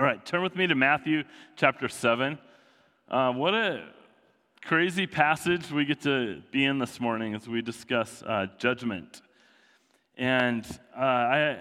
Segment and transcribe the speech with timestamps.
[0.00, 1.24] All right, turn with me to Matthew
[1.56, 2.38] chapter 7.
[3.06, 3.84] Uh, what a
[4.64, 9.20] crazy passage we get to be in this morning as we discuss uh, judgment.
[10.16, 10.64] And
[10.96, 11.58] uh, I,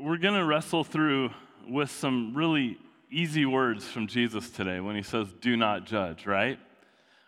[0.00, 1.32] we're going to wrestle through
[1.68, 2.78] with some really
[3.10, 6.58] easy words from Jesus today when he says, Do not judge, right?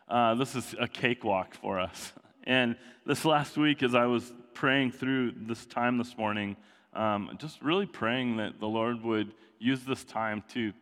[0.08, 2.14] Uh, this is a cakewalk for us.
[2.44, 6.56] And this last week, as I was praying through this time this morning,
[6.96, 10.72] um, just really praying that the Lord would use this time to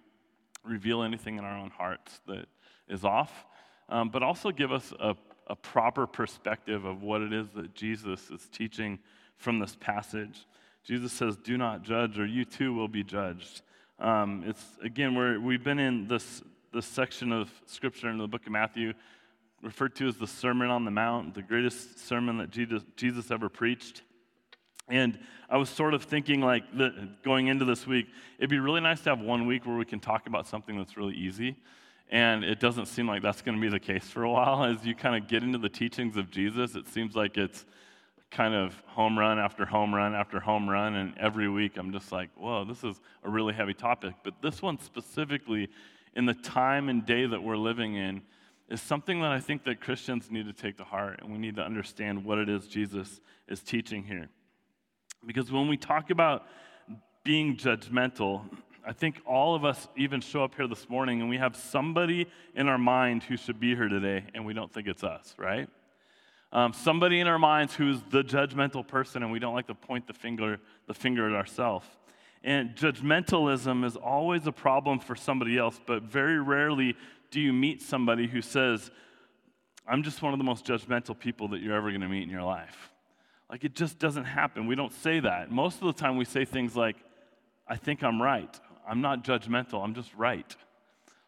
[0.64, 2.46] reveal anything in our own hearts that
[2.88, 3.45] is off,
[3.88, 5.14] um, but also give us a,
[5.48, 8.98] a proper perspective of what it is that Jesus is teaching
[9.36, 10.46] from this passage.
[10.84, 13.62] Jesus says, Do not judge, or you too will be judged.
[13.98, 18.46] Um, it's again, we're, we've been in this, this section of scripture in the book
[18.46, 18.92] of Matthew,
[19.62, 23.48] referred to as the Sermon on the Mount, the greatest sermon that Jesus, Jesus ever
[23.48, 24.02] preached.
[24.88, 28.06] And I was sort of thinking, like, the, going into this week,
[28.38, 30.96] it'd be really nice to have one week where we can talk about something that's
[30.96, 31.56] really easy.
[32.10, 34.64] And it doesn't seem like that's going to be the case for a while.
[34.64, 37.64] As you kind of get into the teachings of Jesus, it seems like it's
[38.30, 40.96] kind of home run after home run after home run.
[40.96, 44.14] And every week I'm just like, whoa, this is a really heavy topic.
[44.22, 45.70] But this one specifically,
[46.14, 48.22] in the time and day that we're living in,
[48.69, 51.20] is something that I think that Christians need to take to heart.
[51.22, 54.28] And we need to understand what it is Jesus is teaching here.
[55.27, 56.47] Because when we talk about
[57.25, 58.42] being judgmental,
[58.86, 62.27] I think all of us even show up here this morning and we have somebody
[62.55, 65.69] in our mind who should be here today and we don't think it's us, right?
[66.53, 70.06] Um, somebody in our minds who's the judgmental person and we don't like to point
[70.06, 71.86] the finger, the finger at ourselves.
[72.44, 76.94] And judgmentalism is always a problem for somebody else, but very rarely
[77.31, 78.91] do you meet somebody who says,
[79.88, 82.31] I'm just one of the most judgmental people that you're ever going to meet in
[82.31, 82.91] your life.
[83.55, 84.66] Like it just doesn't happen.
[84.66, 85.48] We don't say that.
[85.48, 86.97] Most of the time we say things like,
[87.69, 88.52] I think I'm right.
[88.84, 89.84] I'm not judgmental.
[89.84, 90.56] I'm just right.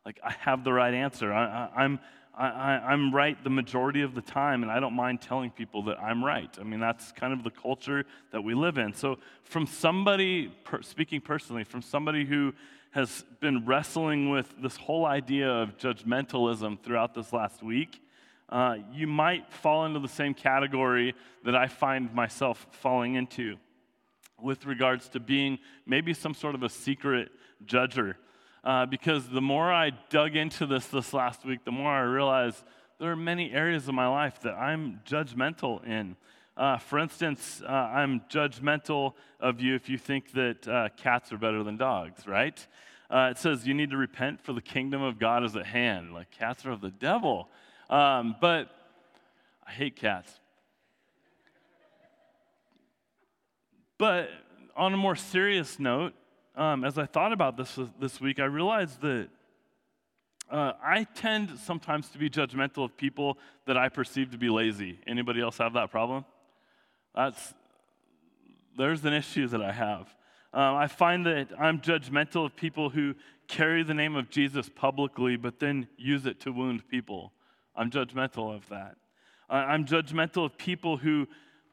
[0.04, 1.32] Like I have the right answer.
[1.32, 2.00] I, am
[2.36, 6.02] I, am right the majority of the time, and I don't mind telling people that
[6.02, 6.50] I'm right.
[6.60, 8.92] I mean, that's kind of the culture that we live in.
[8.92, 12.52] So, from somebody, per, speaking personally, from somebody who
[12.90, 18.00] has been wrestling with this whole idea of judgmentalism throughout this last week,
[18.48, 21.14] uh, you might fall into the same category
[21.44, 23.56] that I find myself falling into
[24.40, 27.30] with regards to being maybe some sort of a secret
[27.64, 28.14] judger.
[28.62, 32.64] Uh, because the more I dug into this this last week, the more I realized
[32.98, 36.16] there are many areas of my life that I'm judgmental in.
[36.56, 41.38] Uh, for instance, uh, I'm judgmental of you if you think that uh, cats are
[41.38, 42.66] better than dogs, right?
[43.10, 46.14] Uh, it says you need to repent for the kingdom of God is at hand.
[46.14, 47.48] Like cats are of the devil.
[47.88, 48.70] Um, but
[49.66, 50.40] I hate cats.
[53.98, 54.28] But
[54.76, 56.14] on a more serious note,
[56.54, 59.28] um, as I thought about this this week, I realized that
[60.50, 65.00] uh, I tend sometimes to be judgmental of people that I perceive to be lazy.
[65.06, 66.24] Anybody else have that problem?
[67.14, 67.54] That's
[68.76, 70.14] there's an issue that I have.
[70.52, 73.14] Um, I find that I'm judgmental of people who
[73.48, 77.32] carry the name of Jesus publicly, but then use it to wound people.
[77.76, 78.96] I'm judgmental of that.
[79.48, 81.28] I'm judgmental of people who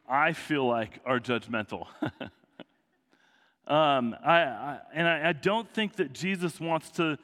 [0.08, 1.88] I feel like are judgmental.
[3.68, 7.18] um, I, I, and I, I don't think that Jesus wants to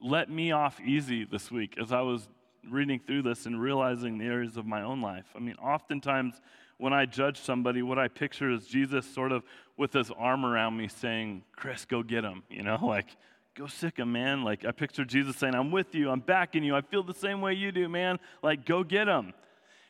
[0.00, 2.28] let me off easy this week as I was
[2.70, 5.26] reading through this and realizing the areas of my own life.
[5.34, 6.40] I mean, oftentimes
[6.78, 9.42] when I judge somebody, what I picture is Jesus sort of
[9.76, 12.42] with his arm around me saying, Chris, go get him.
[12.50, 13.16] You know, like,
[13.56, 14.44] go sick him, man.
[14.44, 17.40] Like, I picture Jesus saying, I'm with you, I'm backing you, I feel the same
[17.40, 18.18] way you do, man.
[18.42, 19.32] Like, go get him.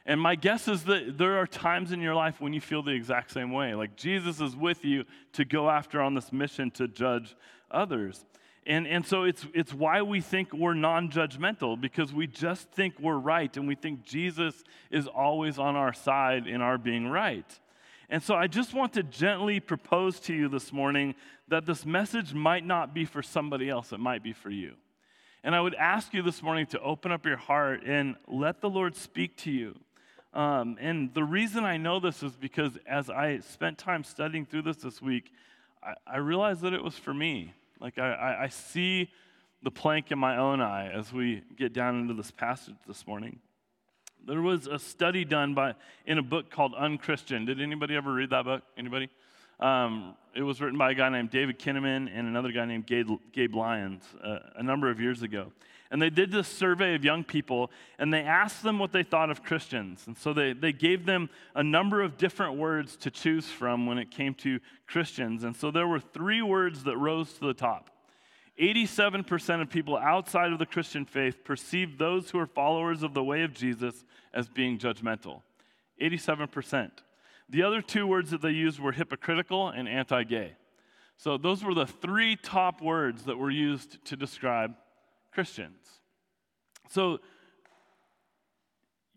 [0.07, 2.93] And my guess is that there are times in your life when you feel the
[2.93, 3.75] exact same way.
[3.75, 7.35] Like, Jesus is with you to go after on this mission to judge
[7.71, 8.25] others.
[8.67, 12.99] And, and so it's, it's why we think we're non judgmental, because we just think
[13.01, 17.61] we're right and we think Jesus is always on our side in our being right.
[18.09, 21.15] And so I just want to gently propose to you this morning
[21.49, 24.75] that this message might not be for somebody else, it might be for you.
[25.43, 28.71] And I would ask you this morning to open up your heart and let the
[28.71, 29.77] Lord speak to you.
[30.35, 34.63] Um, and the reason I know this is because as I spent time studying through
[34.63, 35.33] this this week,
[35.83, 37.55] I, I realized that it was for me.
[37.81, 39.11] Like I, I, I see
[39.63, 43.39] the plank in my own eye as we get down into this passage this morning.
[44.27, 45.75] There was a study done by
[46.05, 47.45] in a book called Unchristian.
[47.45, 48.63] Did anybody ever read that book?
[48.77, 49.09] Anybody?
[49.61, 53.09] Um, it was written by a guy named David Kinnaman and another guy named Gabe,
[53.33, 55.53] Gabe Lyons uh, a number of years ago.
[55.93, 57.71] And they did this survey of young people
[58.01, 60.03] and they asked them what they thought of Christians.
[60.09, 63.97] And so they, they gave them a number of different words to choose from when
[63.97, 64.59] it came to
[64.89, 65.45] Christians.
[65.45, 67.91] And so there were three words that rose to the top.
[68.61, 73.23] 87% of people outside of the Christian faith perceive those who are followers of the
[73.23, 75.43] way of Jesus as being judgmental.
[76.01, 76.91] 87%.
[77.49, 80.57] The other two words that they used were hypocritical and anti gay.
[81.19, 84.75] So those were the three top words that were used to describe
[85.33, 85.79] Christians.
[86.89, 87.21] So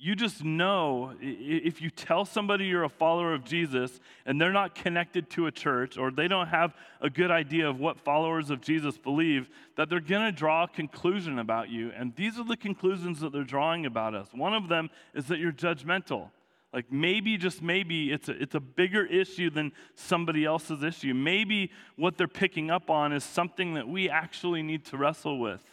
[0.02, 4.74] you just know if you tell somebody you're a follower of Jesus and they're not
[4.74, 8.62] connected to a church or they don't have a good idea of what followers of
[8.62, 11.92] Jesus believe, that they're going to draw a conclusion about you.
[11.94, 14.30] And these are the conclusions that they're drawing about us.
[14.32, 16.30] One of them is that you're judgmental.
[16.72, 21.14] Like maybe, just maybe, it's a, it's a bigger issue than somebody else's issue.
[21.14, 25.64] Maybe what they're picking up on is something that we actually need to wrestle with.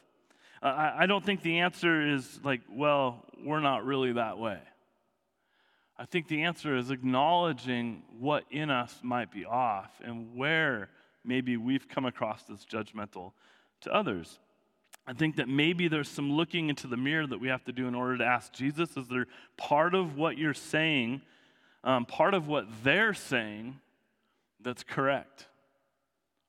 [0.66, 4.58] I, I don't think the answer is like, well, we're not really that way.
[5.98, 10.90] I think the answer is acknowledging what in us might be off and where
[11.24, 13.32] maybe we've come across as judgmental
[13.80, 14.38] to others.
[15.06, 17.86] I think that maybe there's some looking into the mirror that we have to do
[17.86, 19.26] in order to ask Jesus, is there
[19.56, 21.22] part of what you're saying,
[21.84, 23.78] um, part of what they're saying
[24.60, 25.46] that's correct?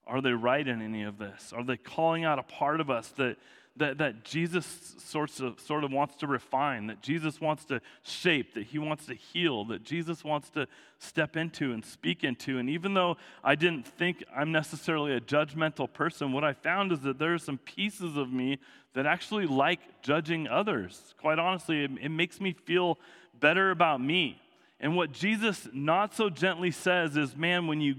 [0.08, 1.54] Are they right in any of this?
[1.56, 3.38] Are they calling out a part of us that,
[3.78, 8.54] that, that Jesus sorts of, sort of wants to refine, that Jesus wants to shape,
[8.54, 10.68] that he wants to heal, that Jesus wants to
[11.00, 12.58] step into and speak into.
[12.58, 17.02] And even though I didn't think I'm necessarily a judgmental person, what I found is
[17.02, 18.60] that there are some pieces of me
[18.94, 21.14] that actually like judging others.
[21.20, 22.98] Quite honestly, it, it makes me feel
[23.40, 24.42] better about me.
[24.80, 27.96] And what Jesus not so gently says is, man, when you,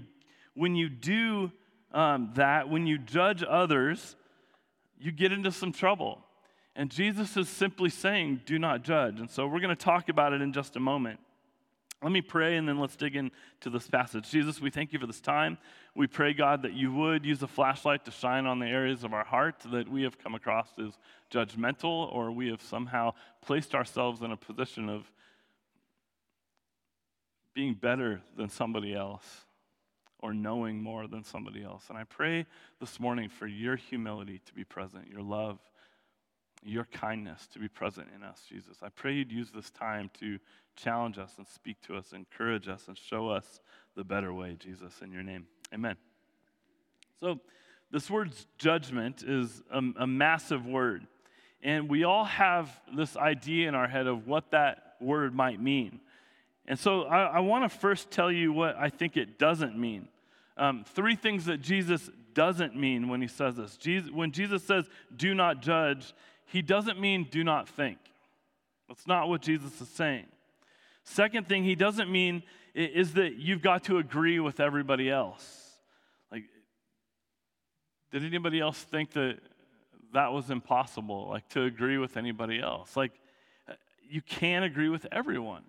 [0.53, 1.51] when you do
[1.91, 4.15] um, that, when you judge others,
[4.99, 6.19] you get into some trouble.
[6.75, 9.19] And Jesus is simply saying, do not judge.
[9.19, 11.19] And so we're going to talk about it in just a moment.
[12.01, 14.29] Let me pray and then let's dig into this passage.
[14.29, 15.57] Jesus, we thank you for this time.
[15.95, 19.13] We pray, God, that you would use a flashlight to shine on the areas of
[19.13, 20.97] our heart that we have come across as
[21.29, 25.11] judgmental or we have somehow placed ourselves in a position of
[27.53, 29.45] being better than somebody else
[30.19, 31.85] or knowing more than somebody else.
[31.89, 32.45] And I pray
[32.79, 35.59] this morning for your humility to be present, your love,
[36.63, 38.77] your kindness to be present in us, Jesus.
[38.83, 40.39] I pray you'd use this time to
[40.75, 43.61] challenge us and speak to us, encourage us, and show us
[43.95, 45.47] the better way, Jesus, in your name.
[45.73, 45.95] Amen.
[47.19, 47.39] So,
[47.91, 51.07] this word judgment is a, a massive word.
[51.61, 55.99] And we all have this idea in our head of what that word might mean.
[56.69, 60.07] And so I, I want to first tell you what I think it doesn't mean.
[60.55, 63.75] Um, three things that Jesus doesn't mean when he says this.
[63.75, 66.13] Jesus, when Jesus says, do not judge,
[66.45, 67.97] he doesn't mean do not think.
[68.87, 70.27] That's not what Jesus is saying.
[71.03, 72.43] Second thing he doesn't mean
[72.75, 75.71] is that you've got to agree with everybody else.
[76.31, 76.43] Like,
[78.11, 79.39] did anybody else think that
[80.13, 82.95] that was impossible, like to agree with anybody else?
[82.95, 83.13] Like,
[84.07, 85.63] you can't agree with everyone.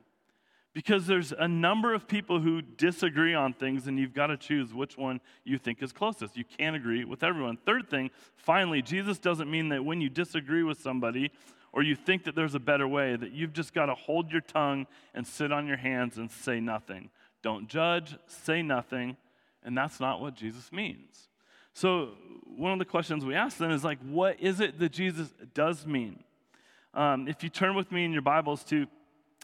[0.72, 4.72] Because there's a number of people who disagree on things, and you've got to choose
[4.72, 6.36] which one you think is closest.
[6.36, 7.56] You can't agree with everyone.
[7.56, 11.32] Third thing, finally, Jesus doesn't mean that when you disagree with somebody
[11.72, 14.40] or you think that there's a better way, that you've just got to hold your
[14.40, 17.10] tongue and sit on your hands and say nothing.
[17.42, 19.16] Don't judge, say nothing,
[19.64, 21.28] and that's not what Jesus means.
[21.72, 22.10] So,
[22.56, 25.86] one of the questions we ask then is like, what is it that Jesus does
[25.86, 26.22] mean?
[26.92, 28.86] Um, if you turn with me in your Bibles to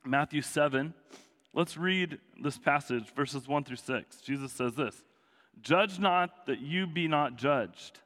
[0.06, 0.94] Matthew 7.
[1.52, 4.20] Let's read this passage, verses 1 through 6.
[4.20, 5.02] Jesus says this
[5.60, 8.00] Judge not that you be not judged.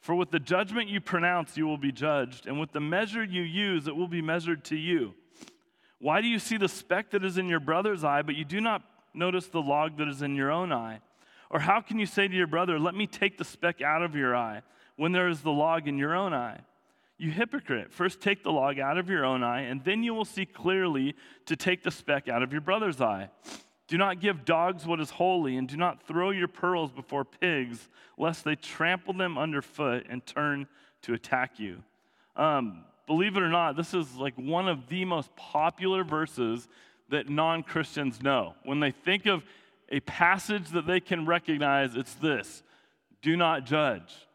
[0.00, 3.42] For with the judgment you pronounce, you will be judged, and with the measure you
[3.42, 5.14] use, it will be measured to you.
[5.98, 8.60] Why do you see the speck that is in your brother's eye, but you do
[8.60, 8.82] not
[9.14, 11.00] notice the log that is in your own eye?
[11.50, 14.14] Or how can you say to your brother, Let me take the speck out of
[14.14, 14.62] your eye,
[14.96, 16.60] when there is the log in your own eye?
[17.18, 20.26] You hypocrite, first take the log out of your own eye, and then you will
[20.26, 21.14] see clearly
[21.46, 23.30] to take the speck out of your brother's eye.
[23.88, 27.88] Do not give dogs what is holy, and do not throw your pearls before pigs,
[28.18, 30.66] lest they trample them underfoot and turn
[31.02, 31.82] to attack you.
[32.34, 36.68] Um, believe it or not, this is like one of the most popular verses
[37.08, 38.54] that non Christians know.
[38.64, 39.44] When they think of
[39.88, 42.62] a passage that they can recognize, it's this
[43.22, 44.25] do not judge.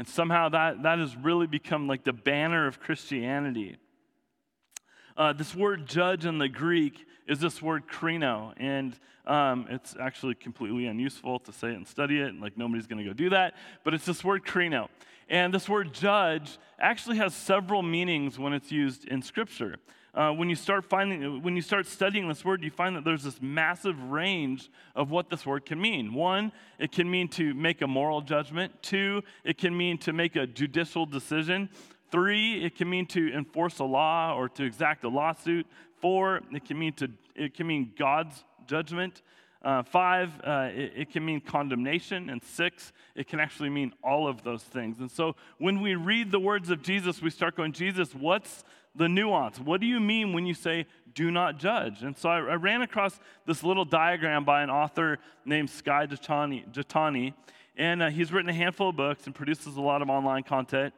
[0.00, 3.76] And somehow that, that has really become like the banner of Christianity.
[5.14, 8.54] Uh, this word judge in the Greek is this word krino.
[8.56, 12.86] And um, it's actually completely unuseful to say it and study it, and like nobody's
[12.86, 13.56] to go do that.
[13.84, 14.88] But it's this word krino.
[15.28, 19.76] And this word judge actually has several meanings when it's used in Scripture.
[20.12, 23.22] Uh, when you start finding, when you start studying this word, you find that there's
[23.22, 26.12] this massive range of what this word can mean.
[26.12, 28.82] One, it can mean to make a moral judgment.
[28.82, 31.68] Two, it can mean to make a judicial decision.
[32.10, 35.66] Three, it can mean to enforce a law or to exact a lawsuit.
[36.00, 39.22] Four, it can mean to it can mean God's judgment.
[39.62, 42.30] Uh, five, uh, it, it, can mean condemnation.
[42.30, 45.00] And six, it can actually mean all of those things.
[45.00, 48.64] And so when we read the words of Jesus, we start going, Jesus, what's
[48.94, 49.58] the nuance?
[49.58, 52.02] What do you mean when you say do not judge?
[52.02, 57.34] And so I, I ran across this little diagram by an author named Skye Jethani
[57.76, 60.94] And uh, he's written a handful of books and produces a lot of online content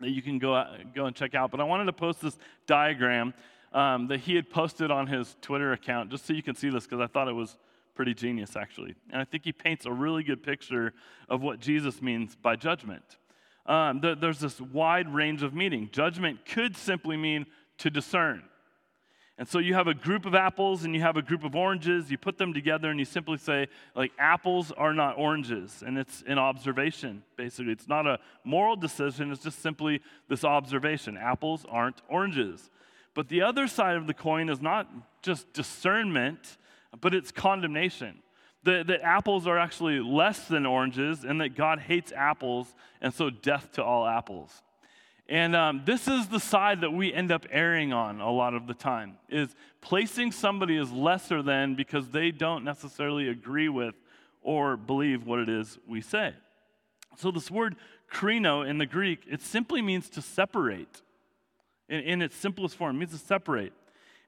[0.00, 1.50] that you can go, go and check out.
[1.50, 3.34] But I wanted to post this diagram
[3.72, 6.84] um, that he had posted on his Twitter account just so you can see this
[6.84, 7.56] because I thought it was
[7.94, 8.94] pretty genius, actually.
[9.10, 10.94] And I think he paints a really good picture
[11.28, 13.18] of what Jesus means by judgment.
[13.66, 15.88] Um, th- there's this wide range of meaning.
[15.92, 17.46] Judgment could simply mean
[17.78, 18.42] to discern.
[19.36, 22.08] And so you have a group of apples and you have a group of oranges,
[22.08, 23.66] you put them together and you simply say,
[23.96, 25.82] like, apples are not oranges.
[25.84, 27.72] And it's an observation, basically.
[27.72, 31.16] It's not a moral decision, it's just simply this observation.
[31.16, 32.70] Apples aren't oranges.
[33.12, 34.88] But the other side of the coin is not
[35.22, 36.58] just discernment,
[37.00, 38.22] but it's condemnation.
[38.64, 43.30] That, that apples are actually less than oranges, and that God hates apples, and so
[43.30, 44.62] death to all apples.
[45.28, 48.66] And um, this is the side that we end up erring on a lot of
[48.66, 53.94] the time, is placing somebody as lesser than because they don't necessarily agree with
[54.42, 56.34] or believe what it is we say.
[57.16, 57.76] So this word
[58.12, 61.02] krino in the Greek, it simply means to separate
[61.88, 62.98] in, in its simplest form.
[62.98, 63.72] Means to separate.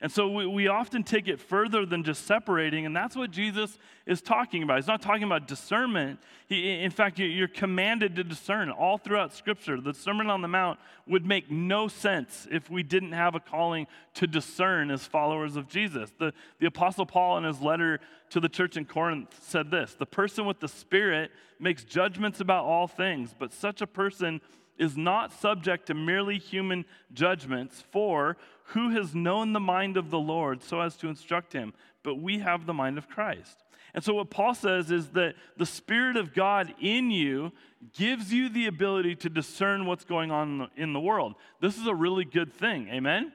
[0.00, 3.78] And so we, we often take it further than just separating, and that's what Jesus
[4.04, 4.76] is talking about.
[4.76, 6.20] He's not talking about discernment.
[6.48, 9.80] He, in fact, you're commanded to discern all throughout Scripture.
[9.80, 13.86] The Sermon on the Mount would make no sense if we didn't have a calling
[14.14, 16.12] to discern as followers of Jesus.
[16.18, 17.98] The, the Apostle Paul, in his letter
[18.30, 22.66] to the church in Corinth, said this The person with the Spirit makes judgments about
[22.66, 24.42] all things, but such a person
[24.78, 26.84] is not subject to merely human
[27.14, 28.36] judgments, for
[28.68, 31.72] who has known the mind of the Lord so as to instruct him?
[32.02, 33.64] But we have the mind of Christ.
[33.94, 37.52] And so, what Paul says is that the Spirit of God in you
[37.92, 41.34] gives you the ability to discern what's going on in the world.
[41.60, 42.88] This is a really good thing.
[42.88, 43.32] Amen?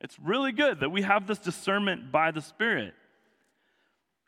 [0.00, 2.94] It's really good that we have this discernment by the Spirit.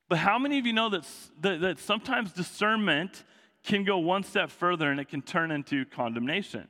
[0.09, 1.07] But how many of you know that,
[1.41, 3.25] that, that sometimes discernment
[3.65, 6.69] can go one step further and it can turn into condemnation.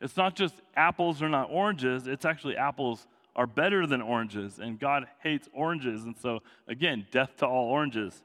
[0.00, 3.06] It's not just apples are not oranges, it's actually apples
[3.40, 6.04] are better than oranges, and God hates oranges.
[6.04, 8.22] And so, again, death to all oranges.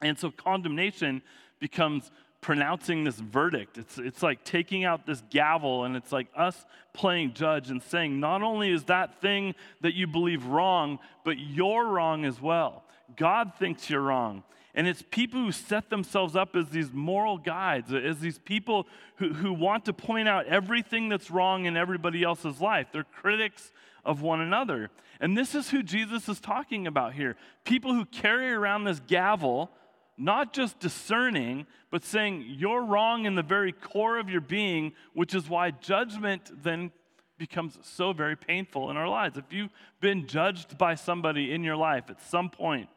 [0.00, 1.20] And so, condemnation
[1.58, 3.76] becomes pronouncing this verdict.
[3.76, 8.18] It's, it's like taking out this gavel, and it's like us playing judge and saying,
[8.18, 12.84] not only is that thing that you believe wrong, but you're wrong as well.
[13.18, 14.42] God thinks you're wrong.
[14.74, 19.34] And it's people who set themselves up as these moral guides, as these people who,
[19.34, 22.86] who want to point out everything that's wrong in everybody else's life.
[22.90, 23.70] They're critics
[24.04, 24.90] of one another.
[25.20, 29.70] And this is who Jesus is talking about here people who carry around this gavel,
[30.16, 35.34] not just discerning, but saying, You're wrong in the very core of your being, which
[35.34, 36.92] is why judgment then
[37.38, 39.38] becomes so very painful in our lives.
[39.38, 42.88] If you've been judged by somebody in your life at some point,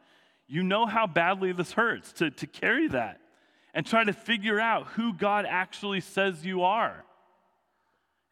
[0.46, 3.20] you know how badly this hurts to, to carry that
[3.72, 7.04] and try to figure out who God actually says you are.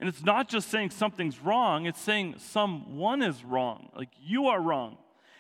[0.03, 3.89] And it's not just saying something's wrong, it's saying someone is wrong.
[3.97, 4.97] Like you are wrong.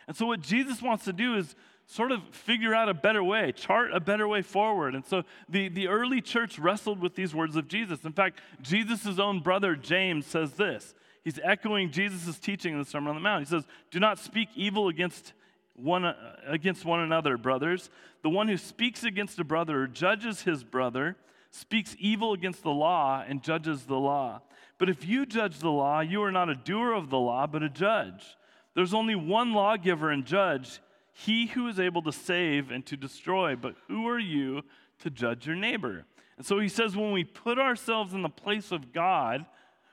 [0.06, 3.50] And so, what Jesus wants to do is sort of figure out a better way,
[3.50, 4.94] chart a better way forward.
[4.94, 8.04] And so, the, the early church wrestled with these words of Jesus.
[8.04, 10.94] In fact, Jesus' own brother, James, says this.
[11.24, 13.42] He's echoing Jesus' teaching in the Sermon on the Mount.
[13.42, 15.32] He says, Do not speak evil against
[15.74, 16.14] one,
[16.46, 17.90] against one another, brothers.
[18.22, 21.16] The one who speaks against a brother or judges his brother
[21.50, 24.40] speaks evil against the law and judges the law.
[24.82, 27.62] But if you judge the law, you are not a doer of the law, but
[27.62, 28.36] a judge.
[28.74, 30.80] There's only one lawgiver and judge,
[31.12, 33.54] he who is able to save and to destroy.
[33.54, 34.62] But who are you
[34.98, 36.04] to judge your neighbor?
[36.36, 39.46] And so he says, when we put ourselves in the place of God,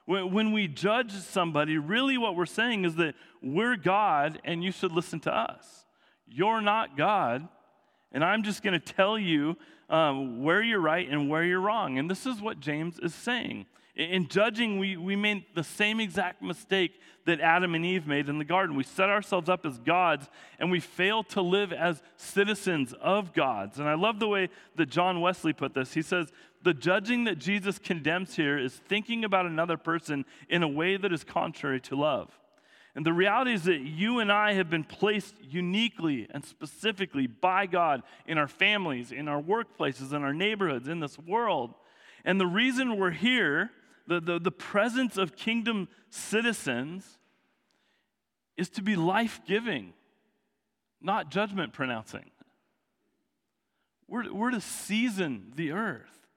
[0.08, 4.91] when we judge somebody, really what we're saying is that we're God and you should
[4.91, 5.86] listen to us.
[6.27, 7.48] You're not God
[8.12, 9.55] And I'm just going to tell you
[9.88, 12.00] um, where you're right and where you're wrong.
[12.00, 13.67] And this is what James is saying.
[13.96, 18.38] In judging, we, we made the same exact mistake that Adam and Eve made in
[18.38, 18.75] the garden.
[18.75, 23.79] We set ourselves up as gods and we fail to live as citizens of gods.
[23.79, 25.93] And I love the way that John Wesley put this.
[25.93, 26.31] He says,
[26.63, 31.12] The judging that Jesus condemns here is thinking about another person in a way that
[31.12, 32.31] is contrary to love.
[32.96, 37.65] And the reality is that you and I have been placed uniquely and specifically by
[37.65, 41.75] God in our families, in our workplaces, in our neighborhoods, in this world.
[42.25, 43.72] And the reason we're here
[44.09, 47.19] the, the, the presence of kingdom citizens
[48.57, 49.93] is to be life giving,
[50.99, 52.31] not judgment pronouncing.
[54.07, 56.27] We're, we're to season the earth.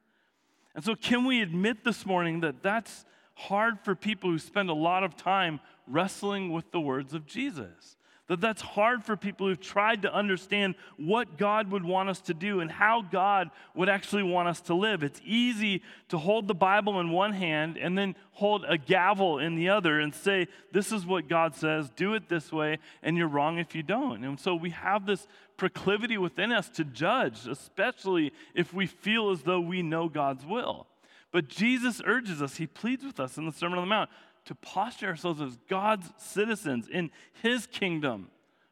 [0.74, 4.74] And so, can we admit this morning that that's hard for people who spend a
[4.74, 7.96] lot of time wrestling with the words of Jesus?
[8.28, 12.34] That that's hard for people who've tried to understand what God would want us to
[12.34, 15.02] do and how God would actually want us to live.
[15.02, 19.56] It's easy to hold the Bible in one hand and then hold a gavel in
[19.56, 23.26] the other and say, This is what God says, do it this way, and you're
[23.26, 24.24] wrong if you don't.
[24.24, 25.26] And so we have this
[25.56, 30.86] proclivity within us to judge, especially if we feel as though we know God's will.
[31.32, 34.10] But Jesus urges us, he pleads with us in the Sermon on the Mount
[34.46, 37.10] to posture ourselves as God's citizens in
[37.42, 38.28] His kingdom,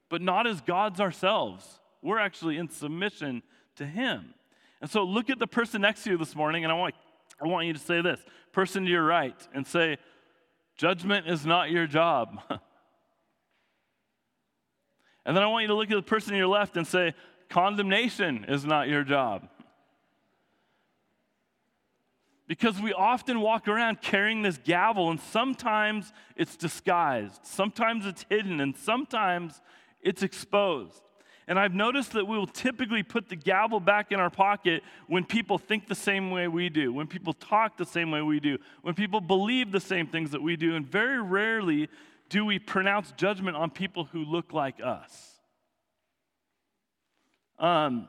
[0.09, 1.81] but not as gods ourselves.
[2.03, 3.43] We're actually in submission
[3.77, 4.35] to Him.
[4.81, 6.95] And so look at the person next to you this morning, and I want,
[7.43, 8.21] I want you to say this
[8.53, 9.99] person to your right, and say,
[10.77, 12.41] Judgment is not your job.
[15.27, 17.15] and then I want you to look at the person to your left and say,
[17.51, 19.49] Condemnation is not your job.
[22.51, 28.61] Because we often walk around carrying this gavel, and sometimes it's disguised, sometimes it's hidden,
[28.61, 29.61] and sometimes
[30.01, 31.01] it's exposed.
[31.47, 35.25] And I've noticed that we will typically put the gavel back in our pocket when
[35.25, 38.59] people think the same way we do, when people talk the same way we do,
[38.83, 41.89] when people believe the same things that we do, and very rarely
[42.31, 45.39] do we pronounce judgment on people who look like us.
[47.61, 48.09] Um,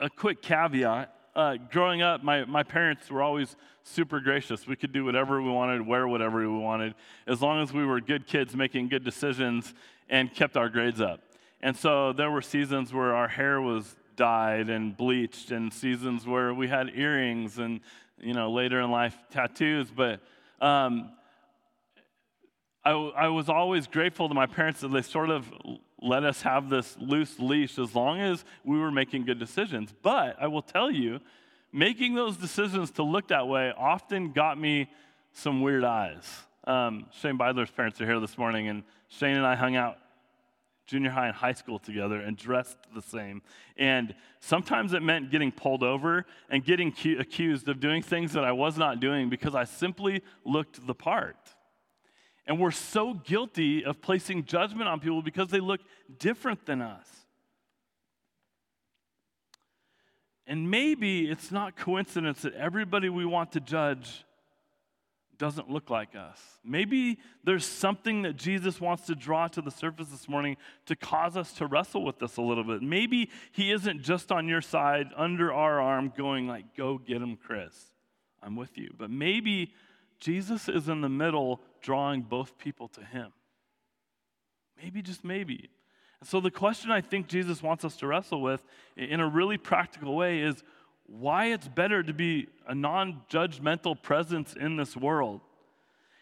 [0.00, 4.66] a quick caveat uh, growing up, my, my parents were always super gracious.
[4.66, 6.94] We could do whatever we wanted, wear whatever we wanted,
[7.26, 9.74] as long as we were good kids making good decisions
[10.08, 11.20] and kept our grades up.
[11.60, 16.52] And so there were seasons where our hair was dyed and bleached, and seasons where
[16.52, 17.80] we had earrings and,
[18.18, 19.90] you know, later in life tattoos.
[19.90, 20.20] But
[20.60, 21.12] um,
[22.84, 25.50] I, I was always grateful to my parents that they sort of
[26.00, 29.94] let us have this loose leash as long as we were making good decisions.
[30.02, 31.20] But I will tell you,
[31.72, 34.90] making those decisions to look that way often got me
[35.32, 36.28] some weird eyes.
[36.64, 39.98] Um, Shane Beidler's parents are here this morning, and Shane and I hung out
[40.86, 43.42] junior high and high school together and dressed the same.
[43.76, 48.44] And sometimes it meant getting pulled over and getting cu- accused of doing things that
[48.44, 51.36] I was not doing because I simply looked the part.
[52.50, 55.80] And we're so guilty of placing judgment on people because they look
[56.18, 57.06] different than us.
[60.48, 64.24] And maybe it's not coincidence that everybody we want to judge
[65.38, 66.40] doesn't look like us.
[66.64, 71.36] Maybe there's something that Jesus wants to draw to the surface this morning to cause
[71.36, 72.82] us to wrestle with this a little bit.
[72.82, 77.36] Maybe he isn't just on your side, under our arm, going like, go get him,
[77.36, 77.92] Chris.
[78.42, 78.92] I'm with you.
[78.98, 79.72] But maybe
[80.20, 83.32] Jesus is in the middle drawing both people to him.
[84.82, 85.70] Maybe, just maybe.
[86.22, 88.62] So, the question I think Jesus wants us to wrestle with
[88.96, 90.62] in a really practical way is
[91.06, 95.40] why it's better to be a non judgmental presence in this world.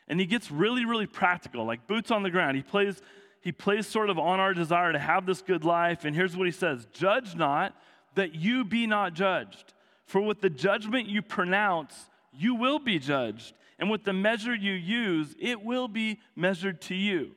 [0.06, 2.56] And he gets really, really practical, like boots on the ground.
[2.56, 3.02] He plays,
[3.42, 6.04] he plays sort of on our desire to have this good life.
[6.04, 7.74] And here's what he says Judge not,
[8.14, 9.74] that you be not judged.
[10.06, 13.52] For with the judgment you pronounce, you will be judged.
[13.78, 17.32] And with the measure you use, it will be measured to you.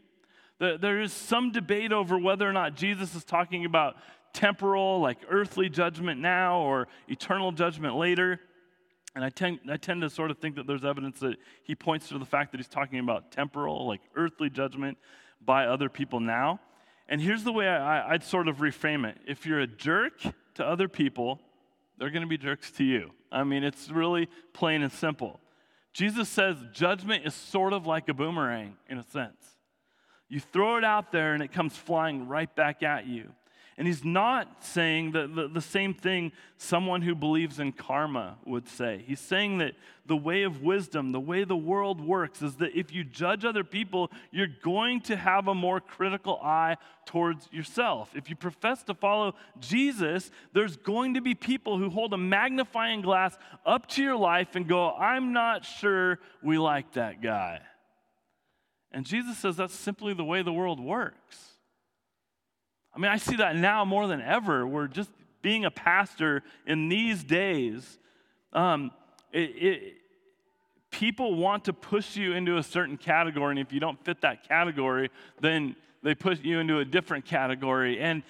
[0.60, 3.96] There is some debate over whether or not Jesus is talking about
[4.34, 8.40] temporal, like earthly judgment now, or eternal judgment later.
[9.16, 12.10] And I tend, I tend to sort of think that there's evidence that he points
[12.10, 14.98] to the fact that he's talking about temporal, like earthly judgment
[15.44, 16.60] by other people now.
[17.10, 20.22] And here's the way I, I'd sort of reframe it if you're a jerk
[20.56, 21.40] to other people,
[21.98, 23.12] they're going to be jerks to you.
[23.32, 25.40] I mean, it's really plain and simple.
[25.94, 29.58] Jesus says judgment is sort of like a boomerang in a sense.
[30.30, 33.30] You throw it out there and it comes flying right back at you.
[33.78, 38.68] And he's not saying the, the, the, same thing someone who believes in karma would
[38.68, 39.04] say.
[39.08, 39.74] He's saying that
[40.06, 43.64] the way of wisdom, the way the world works, is that if you judge other
[43.64, 48.12] people, you're going to have a more critical eye towards yourself.
[48.14, 53.02] If you profess to follow Jesus, there's going to be people who hold a magnifying
[53.02, 57.62] glass up to your life and go, I'm not sure we like that guy.
[58.92, 61.51] And Jesus says that's simply the way the world works.
[62.94, 64.68] I mean, I see that now more than ever.
[64.68, 65.10] We're just
[65.42, 68.00] being a pastor in these days.
[68.54, 68.92] Um,
[69.32, 69.94] it, it,
[70.92, 74.48] people want to push you into a certain category, and if you don't fit that
[74.48, 78.00] category, then they put you into a different category.
[78.00, 78.24] And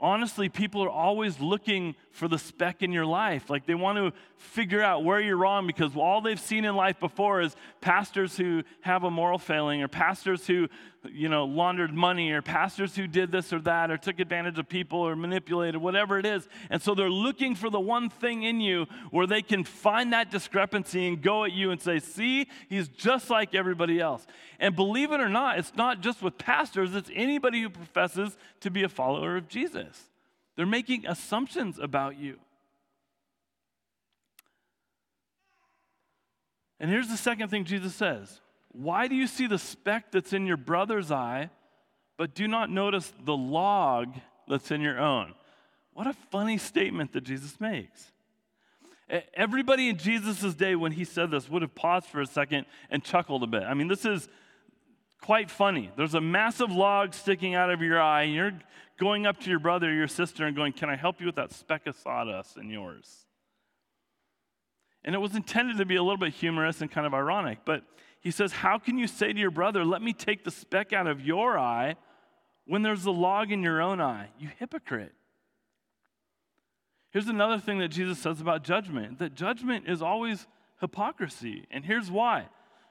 [0.00, 3.50] honestly, people are always looking for the speck in your life.
[3.50, 6.98] Like they want to figure out where you're wrong because all they've seen in life
[6.98, 10.68] before is pastors who have a moral failing or pastors who,
[11.08, 14.68] you know, laundered money or pastors who did this or that or took advantage of
[14.68, 16.48] people or manipulated, whatever it is.
[16.68, 20.30] And so they're looking for the one thing in you where they can find that
[20.30, 24.26] discrepancy and go at you and say, see, he's just like everybody else.
[24.58, 28.70] And believe it or not, it's not just with pastors, it's anybody who professes to
[28.70, 30.09] be a follower of Jesus.
[30.60, 32.36] They're making assumptions about you.
[36.78, 40.44] And here's the second thing Jesus says Why do you see the speck that's in
[40.44, 41.48] your brother's eye,
[42.18, 44.12] but do not notice the log
[44.48, 45.32] that's in your own?
[45.94, 48.12] What a funny statement that Jesus makes.
[49.32, 53.02] Everybody in Jesus' day, when he said this, would have paused for a second and
[53.02, 53.62] chuckled a bit.
[53.62, 54.28] I mean, this is
[55.20, 55.90] quite funny.
[55.96, 58.52] There's a massive log sticking out of your eye, and you're
[58.98, 61.36] going up to your brother or your sister and going, Can I help you with
[61.36, 63.26] that speck of sawdust in yours?
[65.04, 67.84] And it was intended to be a little bit humorous and kind of ironic, but
[68.20, 71.06] he says, How can you say to your brother, Let me take the speck out
[71.06, 71.96] of your eye
[72.66, 74.28] when there's a log in your own eye?
[74.38, 75.12] You hypocrite.
[77.10, 80.46] Here's another thing that Jesus says about judgment that judgment is always
[80.80, 81.66] hypocrisy.
[81.70, 82.48] And here's why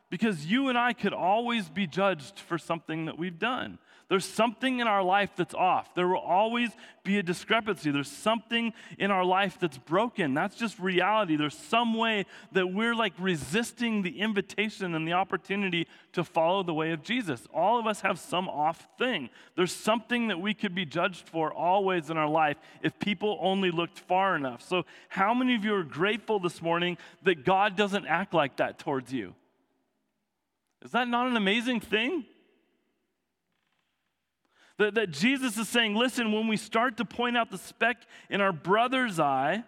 [0.09, 3.79] because you and I could always be judged for something that we've done.
[4.09, 5.93] There's something in our life that's off.
[5.93, 6.71] There will always
[7.03, 7.91] be a discrepancy.
[7.91, 10.33] There's something in our life that's broken.
[10.33, 11.35] That's just reality.
[11.35, 16.73] There's some way that we're like resisting the invitation and the opportunity to follow the
[16.73, 17.47] way of Jesus.
[17.53, 19.29] All of us have some off thing.
[19.55, 23.69] There's something that we could be judged for always in our life if people only
[23.69, 24.67] looked far enough.
[24.67, 28.79] So, how many of you are grateful this morning that God doesn't act like that
[28.79, 29.35] towards you?
[30.83, 32.25] Is that not an amazing thing?
[34.77, 37.97] That, that Jesus is saying, listen, when we start to point out the speck
[38.29, 39.63] in our brother's eye,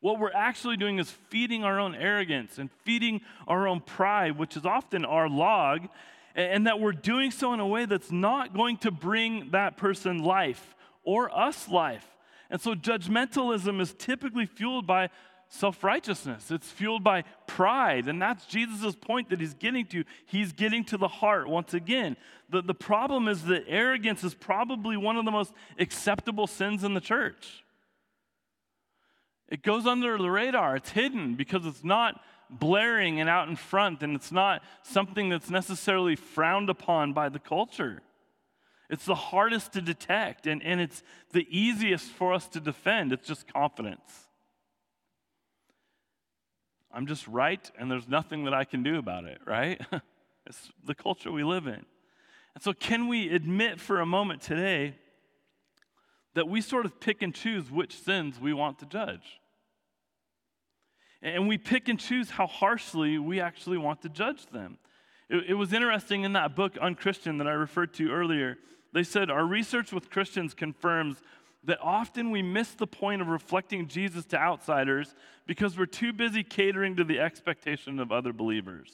[0.00, 4.56] what we're actually doing is feeding our own arrogance and feeding our own pride, which
[4.56, 5.88] is often our log,
[6.34, 10.18] and that we're doing so in a way that's not going to bring that person
[10.18, 12.06] life or us life.
[12.48, 15.10] And so judgmentalism is typically fueled by
[15.48, 16.50] self righteousness.
[16.50, 18.08] It's fueled by pride.
[18.08, 20.04] And that's Jesus' point that he's getting to.
[20.26, 22.16] He's getting to the heart once again.
[22.50, 26.94] The, the problem is that arrogance is probably one of the most acceptable sins in
[26.94, 27.64] the church.
[29.48, 34.02] It goes under the radar, it's hidden because it's not blaring and out in front,
[34.02, 38.02] and it's not something that's necessarily frowned upon by the culture.
[38.90, 43.12] It's the hardest to detect, and, and it's the easiest for us to defend.
[43.12, 44.27] It's just confidence.
[46.92, 49.80] I'm just right, and there's nothing that I can do about it, right?
[50.46, 51.84] it's the culture we live in.
[52.54, 54.94] And so, can we admit for a moment today
[56.34, 59.40] that we sort of pick and choose which sins we want to judge?
[61.20, 64.78] And we pick and choose how harshly we actually want to judge them.
[65.28, 68.56] It, it was interesting in that book, Unchristian, that I referred to earlier.
[68.92, 71.20] They said, Our research with Christians confirms
[71.64, 75.14] that often we miss the point of reflecting Jesus to outsiders
[75.46, 78.90] because we're too busy catering to the expectation of other believers.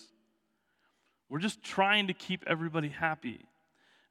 [1.29, 3.41] We're just trying to keep everybody happy.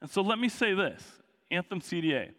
[0.00, 1.02] And so let me say this
[1.50, 2.30] Anthem CDA.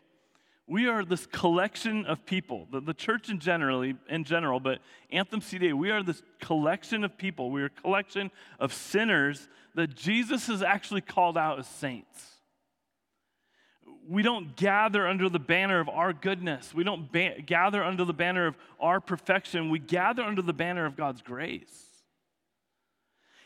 [0.68, 4.80] We are this collection of people, the, the church in generally, in general, but
[5.12, 7.52] Anthem CDA, we are this collection of people.
[7.52, 12.35] We are a collection of sinners that Jesus has actually called out as saints
[14.08, 16.74] we don't gather under the banner of our goodness.
[16.74, 19.70] We don't ba- gather under the banner of our perfection.
[19.70, 21.86] We gather under the banner of God's grace.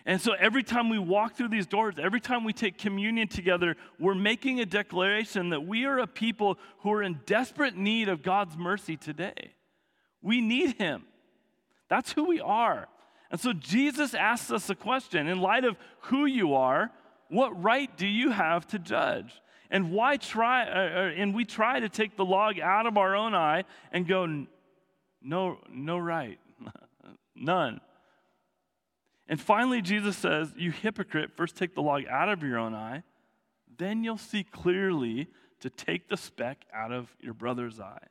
[0.06, 3.76] And so every time we walk through these doors, every time we take communion together,
[4.00, 8.24] we're making a declaration that we are a people who are in desperate need of
[8.24, 9.54] God's mercy today.
[10.22, 11.04] We need Him.
[11.90, 12.88] That's who we are.
[13.30, 16.92] And so Jesus asks us a question in light of who you are,
[17.28, 19.42] what right do you have to judge?
[19.70, 20.64] And why try?
[20.64, 24.08] Uh, uh and we try to take the log out of our own eye and
[24.08, 24.46] go,
[25.22, 26.40] no, no right,
[27.36, 27.82] none.
[29.28, 33.04] And finally, Jesus says, You hypocrite, first take the log out of your own eye,
[33.78, 35.28] then you'll see clearly
[35.60, 38.08] to take the speck out of your brother's eye.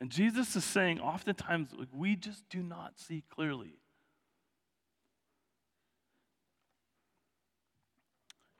[0.00, 3.74] And Jesus is saying, oftentimes, like, we just do not see clearly.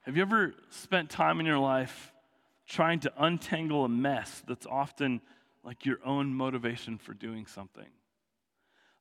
[0.01, 2.13] Have you ever spent time in your life
[2.69, 5.21] trying to untangle a mess that's often
[5.65, 7.87] like your own motivation for doing something?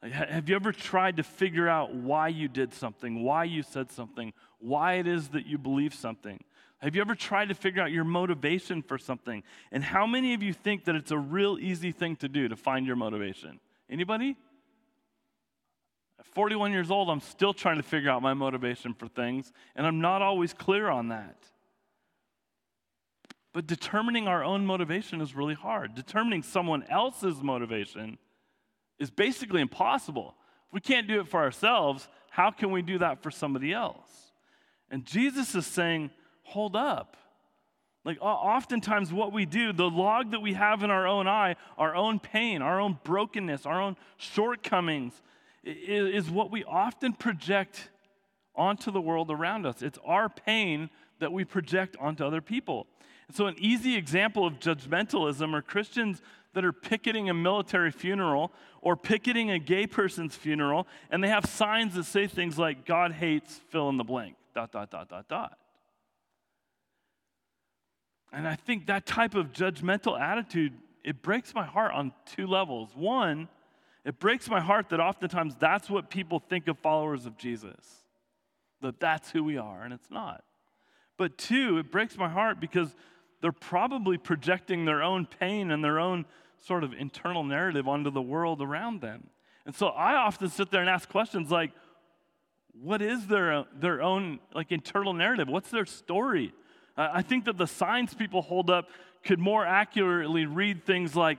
[0.02, 3.92] Like, have you ever tried to figure out why you did something, why you said
[3.92, 6.40] something, why it is that you believe something?
[6.80, 9.42] Have you ever tried to figure out your motivation for something?
[9.72, 12.56] And how many of you think that it's a real easy thing to do to
[12.56, 13.60] find your motivation?
[13.90, 14.38] Anybody?
[16.20, 19.88] At 41 years old, I'm still trying to figure out my motivation for things, and
[19.88, 21.38] I'm not always clear on that.
[23.58, 25.96] But determining our own motivation is really hard.
[25.96, 28.20] Determining someone else's motivation
[29.00, 30.36] is basically impossible.
[30.68, 34.08] If we can't do it for ourselves, how can we do that for somebody else?
[34.92, 36.12] And Jesus is saying,
[36.44, 37.18] hold up.
[38.06, 41.96] Like, oftentimes, what we do, the log that we have in our own eye, our
[41.96, 45.20] own pain, our own brokenness, our own shortcomings,
[45.64, 47.90] is what we often project
[48.56, 49.82] onto the world around us.
[49.82, 52.86] It's our pain that we project onto other people.
[53.28, 56.22] And so, an easy example of judgmentalism are Christians
[56.54, 61.46] that are picketing a military funeral or picketing a gay person's funeral, and they have
[61.46, 65.28] signs that say things like, God hates fill in the blank, dot, dot, dot, dot,
[65.28, 65.58] dot.
[68.32, 72.90] And I think that type of judgmental attitude, it breaks my heart on two levels.
[72.96, 73.50] One,
[74.06, 78.04] it breaks my heart that oftentimes that's what people think of followers of Jesus,
[78.82, 80.44] that that's who we are, and it's not.
[81.18, 82.96] But two, it breaks my heart because
[83.42, 86.26] they're probably projecting their own pain and their own
[86.60, 89.30] sort of internal narrative onto the world around them.
[89.66, 91.72] And so I often sit there and ask questions like,
[92.82, 95.48] what is their, their own like internal narrative?
[95.48, 96.54] What's their story?
[96.96, 98.90] I think that the signs people hold up
[99.24, 101.38] could more accurately read things like,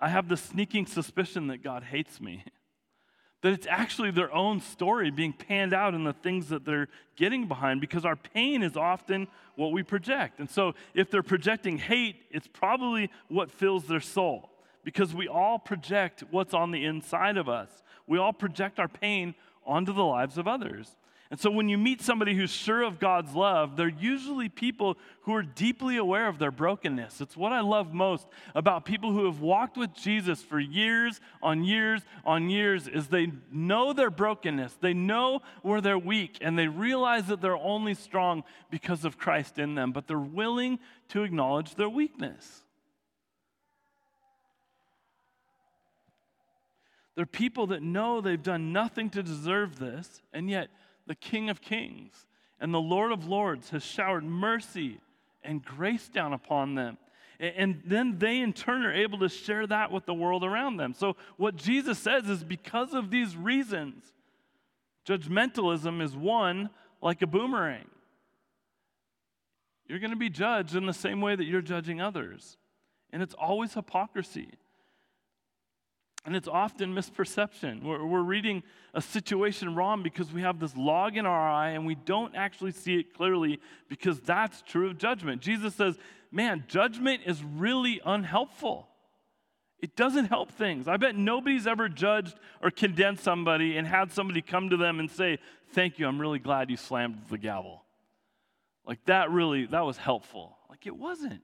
[0.00, 2.44] I have the sneaking suspicion that God hates me.
[3.42, 7.46] that it's actually their own story being panned out in the things that they're getting
[7.46, 10.40] behind because our pain is often what we project.
[10.40, 14.50] And so if they're projecting hate, it's probably what fills their soul
[14.84, 17.82] because we all project what's on the inside of us.
[18.06, 19.34] We all project our pain
[19.66, 20.96] onto the lives of others.
[21.30, 25.34] And so when you meet somebody who's sure of God's love, they're usually people who
[25.34, 27.20] are deeply aware of their brokenness.
[27.20, 31.64] It's what I love most about people who have walked with Jesus for years on
[31.64, 34.76] years on years is they know their brokenness.
[34.80, 39.58] They know where they're weak and they realize that they're only strong because of Christ
[39.58, 42.62] in them, but they're willing to acknowledge their weakness.
[47.16, 50.68] They're people that know they've done nothing to deserve this, and yet
[51.06, 52.26] the King of Kings
[52.60, 55.00] and the Lord of Lords has showered mercy
[55.42, 56.98] and grace down upon them.
[57.38, 60.94] And then they, in turn, are able to share that with the world around them.
[60.94, 64.04] So, what Jesus says is because of these reasons,
[65.06, 66.70] judgmentalism is one
[67.02, 67.90] like a boomerang.
[69.86, 72.56] You're going to be judged in the same way that you're judging others.
[73.12, 74.48] And it's always hypocrisy.
[76.26, 77.84] And it's often misperception.
[77.84, 81.86] We're, we're, reading a situation wrong because we have this log in our eye and
[81.86, 85.40] we don't actually see it clearly because that's true of judgment.
[85.40, 85.96] Jesus says,
[86.32, 88.88] man, judgment is really unhelpful.
[89.78, 90.88] It doesn't help things.
[90.88, 95.08] I bet nobody's ever judged or condemned somebody and had somebody come to them and
[95.10, 95.38] say,
[95.72, 97.84] Thank you, I'm really glad you slammed the gavel.
[98.86, 100.56] Like that really, that was helpful.
[100.70, 101.42] Like it wasn't.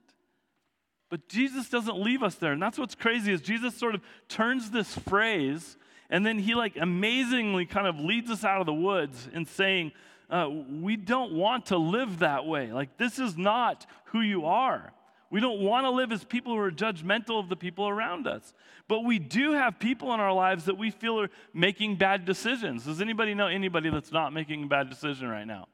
[1.13, 2.53] But Jesus doesn't leave us there.
[2.53, 5.77] And that's what's crazy is Jesus sort of turns this phrase
[6.09, 9.91] and then he like amazingly kind of leads us out of the woods in saying,
[10.31, 10.49] uh,
[10.81, 12.73] we don't want to live that way.
[12.73, 14.91] Like this is not who you are.
[15.29, 18.51] We don't want to live as people who are judgmental of the people around us.
[18.87, 22.85] But we do have people in our lives that we feel are making bad decisions.
[22.85, 25.67] Does anybody know anybody that's not making a bad decision right now?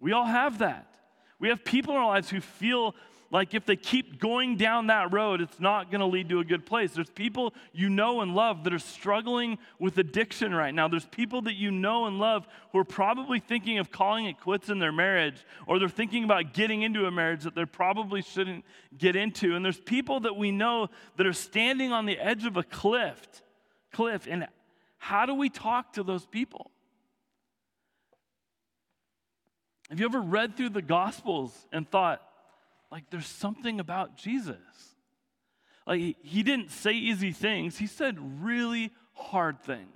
[0.00, 0.90] We all have that.
[1.38, 2.94] We have people in our lives who feel
[3.30, 6.44] like if they keep going down that road, it's not going to lead to a
[6.44, 6.92] good place.
[6.92, 10.86] There's people you know and love that are struggling with addiction right now.
[10.86, 14.68] There's people that you know and love who are probably thinking of calling it quits
[14.68, 18.64] in their marriage, or they're thinking about getting into a marriage that they probably shouldn't
[18.96, 19.56] get into.
[19.56, 23.20] And there's people that we know that are standing on the edge of a cliff.
[23.92, 24.46] Cliff, and
[24.98, 26.70] how do we talk to those people?
[29.88, 32.20] Have you ever read through the Gospels and thought,
[32.90, 34.56] like there's something about Jesus.
[35.86, 39.86] Like he didn't say easy things, he said really hard things.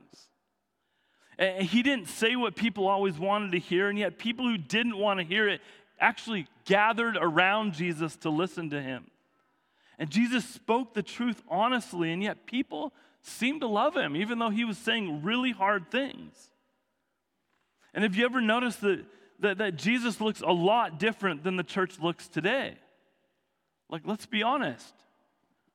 [1.39, 4.99] And he didn't say what people always wanted to hear, and yet people who didn't
[4.99, 5.63] want to hear it
[5.99, 9.07] actually gathered around Jesus to listen to him.
[9.99, 14.51] And Jesus spoke the truth honestly, and yet people seemed to love him, even though
[14.51, 16.51] he was saying really hard things.
[17.93, 19.05] And have you ever noticed that,
[19.41, 22.77] that, that Jesus looks a lot different than the church looks today?
[23.89, 24.95] Like, let's be honest.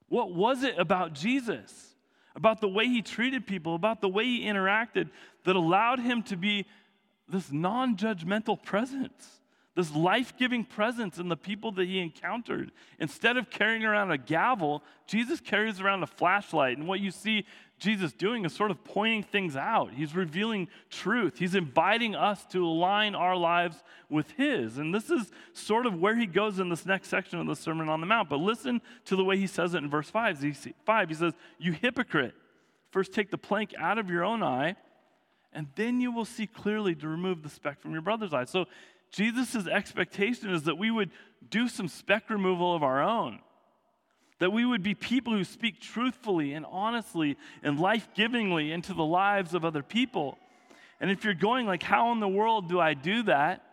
[0.08, 1.96] What was it about Jesus,
[2.36, 5.10] about the way he treated people, about the way he interacted,
[5.44, 6.66] that allowed him to be
[7.28, 9.42] this non judgmental presence?
[9.76, 12.72] this life giving presence in the people that he encountered.
[12.98, 16.78] Instead of carrying around a gavel, Jesus carries around a flashlight.
[16.78, 17.46] And what you see
[17.78, 19.92] Jesus doing is sort of pointing things out.
[19.94, 21.38] He's revealing truth.
[21.38, 24.78] He's inviting us to align our lives with his.
[24.78, 27.90] And this is sort of where he goes in this next section of the Sermon
[27.90, 28.30] on the Mount.
[28.30, 30.42] But listen to the way he says it in verse 5.
[30.42, 32.34] He says, You hypocrite,
[32.92, 34.78] first take the plank out of your own eye,
[35.52, 38.46] and then you will see clearly to remove the speck from your brother's eye.
[38.46, 38.66] So
[39.12, 41.12] Jesus' expectation is that we would
[41.50, 43.40] do some speck removal of our own.
[44.40, 49.06] That we would be people who speak truthfully and honestly and life givingly into the
[49.06, 50.38] lives of other people.
[51.00, 53.64] And if you're going, like, how in the world do I do that?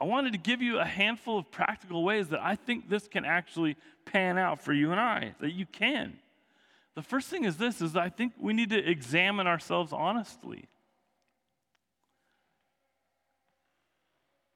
[0.00, 3.24] I wanted to give you a handful of practical ways that I think this can
[3.24, 6.18] actually pan out for you and I, that you can.
[6.94, 10.68] The first thing is this is I think we need to examine ourselves honestly.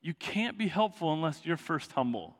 [0.00, 2.36] You can't be helpful unless you're first humble.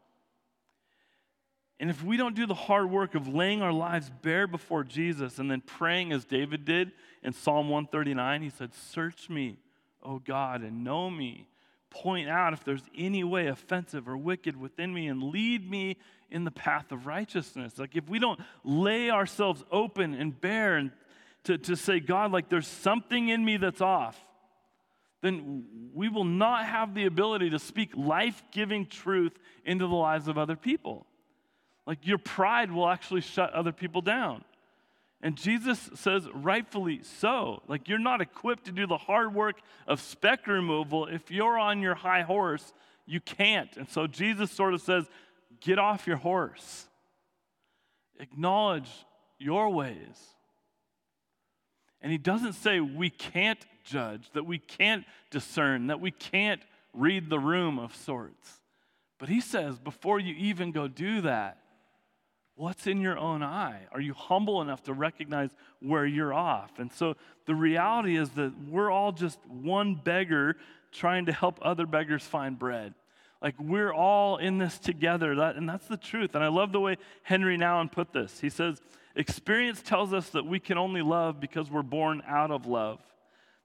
[1.81, 5.39] And if we don't do the hard work of laying our lives bare before Jesus
[5.39, 6.91] and then praying as David did
[7.23, 9.59] in Psalm 139, he said, Search me,
[10.03, 11.47] O God, and know me.
[11.91, 15.97] Point out if there's any way offensive or wicked within me and lead me
[16.31, 17.79] in the path of righteousness.
[17.79, 20.91] Like if we don't lay ourselves open and bare and
[21.45, 24.19] to, to say, God, like there's something in me that's off,
[25.23, 25.65] then
[25.95, 29.33] we will not have the ability to speak life giving truth
[29.65, 31.07] into the lives of other people.
[31.89, 34.45] Like your pride will actually shut other people down.
[35.23, 37.63] And Jesus says, rightfully so.
[37.67, 41.07] Like you're not equipped to do the hard work of speck removal.
[41.07, 42.75] If you're on your high horse,
[43.07, 43.75] you can't.
[43.79, 45.09] And so Jesus sort of says,
[45.61, 46.87] get off your horse,
[48.21, 48.91] acknowledge
[49.39, 50.35] your ways.
[52.03, 56.61] And he doesn't say we can't judge, that we can't discern, that we can't
[56.93, 58.61] read the room of sorts.
[59.19, 61.57] But he says, before you even go do that,
[62.59, 63.87] what's in your own eye?
[63.93, 66.79] Are you humble enough to recognize where you're off?
[66.79, 67.15] And so
[67.47, 70.57] the reality is that we're all just one beggar
[70.91, 72.95] trying to help other beggars find bread.
[73.41, 75.37] Like we're all in this together.
[75.37, 76.35] That, and that's the truth.
[76.35, 78.41] And I love the way Henry Nouwen put this.
[78.41, 78.83] He says,
[79.15, 83.01] Experience tells us that we can only love because we're born out of love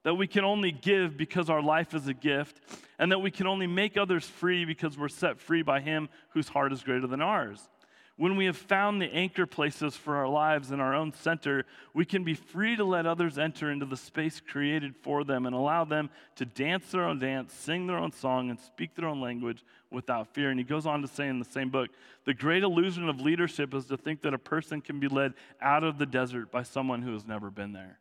[0.04, 2.60] that we can only give because our life is a gift,
[2.98, 6.46] and that we can only make others free because we're set free by Him whose
[6.46, 7.68] heart is greater than ours.
[8.16, 12.04] When we have found the anchor places for our lives in our own center, we
[12.04, 15.84] can be free to let others enter into the space created for them and allow
[15.84, 19.64] them to dance their own dance, sing their own song, and speak their own language
[19.90, 20.50] without fear.
[20.50, 21.90] And he goes on to say in the same book
[22.24, 25.82] the great illusion of leadership is to think that a person can be led out
[25.82, 27.98] of the desert by someone who has never been there.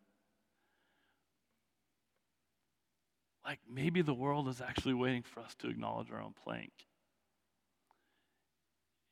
[3.46, 6.72] like maybe the world is actually waiting for us to acknowledge our own plank.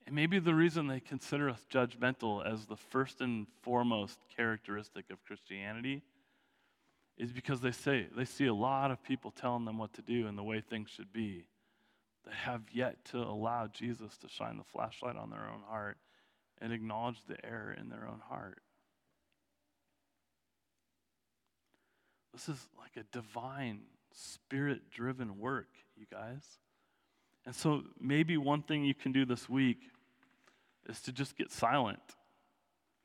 [0.05, 5.23] And maybe the reason they consider us judgmental as the first and foremost characteristic of
[5.23, 6.01] Christianity
[7.17, 10.27] is because they say they see a lot of people telling them what to do
[10.27, 11.45] and the way things should be
[12.25, 15.97] that have yet to allow Jesus to shine the flashlight on their own heart
[16.59, 18.61] and acknowledge the error in their own heart.
[22.33, 23.81] This is like a divine
[24.13, 26.43] spirit driven work, you guys.
[27.45, 29.80] And so maybe one thing you can do this week
[30.88, 31.99] is to just get silent.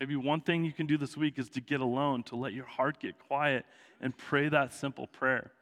[0.01, 2.67] Maybe one thing you can do this week is to get alone, to let your
[2.67, 3.65] heart get quiet
[4.01, 5.53] and pray that simple prayer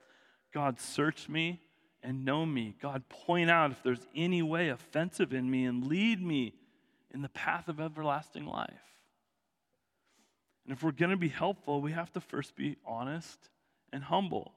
[0.53, 1.61] God, search me
[2.03, 2.77] and know me.
[2.81, 6.55] God, point out if there's any way offensive in me and lead me
[7.13, 8.71] in the path of everlasting life.
[10.65, 13.39] And if we're going to be helpful, we have to first be honest
[13.93, 14.53] and humble.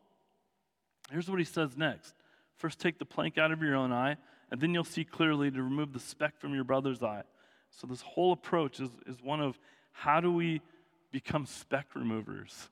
[1.11, 2.13] Here's what he says next
[2.57, 4.17] First, take the plank out of your own eye,
[4.51, 7.23] and then you'll see clearly to remove the speck from your brother's eye.
[7.69, 9.59] So, this whole approach is, is one of
[9.91, 10.61] how do we
[11.11, 12.69] become speck removers?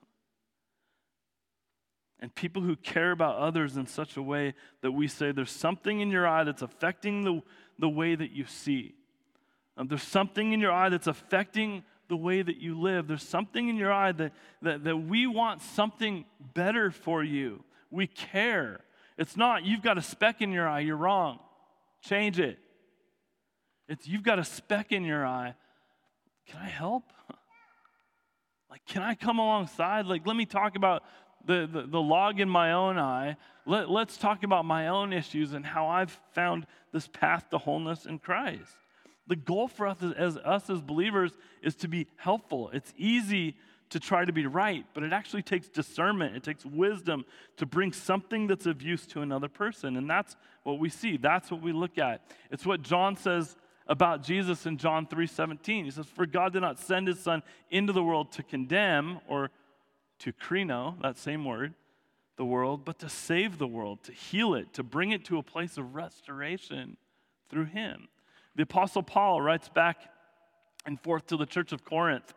[2.20, 6.00] and people who care about others in such a way that we say there's something
[6.00, 7.42] in your eye that's affecting the,
[7.78, 8.94] the way that you see.
[9.76, 13.06] Um, there's something in your eye that's affecting the way that you live.
[13.06, 14.32] There's something in your eye that,
[14.62, 16.24] that, that we want something
[16.54, 17.62] better for you.
[17.90, 18.80] We care.
[19.18, 21.38] It's not, you've got a speck in your eye, you're wrong.
[22.02, 22.58] Change it.
[23.88, 25.54] It's, you've got a speck in your eye.
[26.46, 27.04] Can I help?
[28.68, 30.06] Like, can I come alongside?
[30.06, 31.04] Like, let me talk about
[31.46, 33.36] the, the, the log in my own eye.
[33.64, 38.06] Let, let's talk about my own issues and how I've found this path to wholeness
[38.06, 38.72] in Christ.
[39.28, 42.70] The goal for us as, as, us as believers is to be helpful.
[42.72, 43.56] It's easy
[43.90, 47.24] to try to be right, but it actually takes discernment, it takes wisdom
[47.56, 49.96] to bring something that's of use to another person.
[49.96, 51.16] And that's what we see.
[51.16, 52.22] That's what we look at.
[52.50, 53.56] It's what John says
[53.86, 55.84] about Jesus in John 3:17.
[55.84, 59.50] He says, "For God did not send his son into the world to condemn or
[60.18, 61.74] to krino, that same word,
[62.34, 65.42] the world, but to save the world, to heal it, to bring it to a
[65.42, 66.96] place of restoration
[67.48, 68.08] through him."
[68.56, 70.12] The apostle Paul writes back
[70.84, 72.34] and forth to the church of Corinth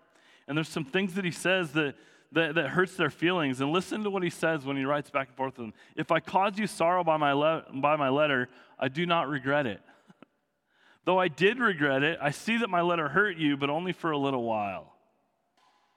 [0.50, 1.94] and there's some things that he says that,
[2.32, 3.62] that, that, hurts their feelings.
[3.62, 5.74] And listen to what he says when he writes back and forth with them.
[5.96, 9.68] If I cause you sorrow by my, le- by my letter, I do not regret
[9.68, 9.80] it.
[11.06, 14.10] Though I did regret it, I see that my letter hurt you, but only for
[14.10, 14.92] a little while.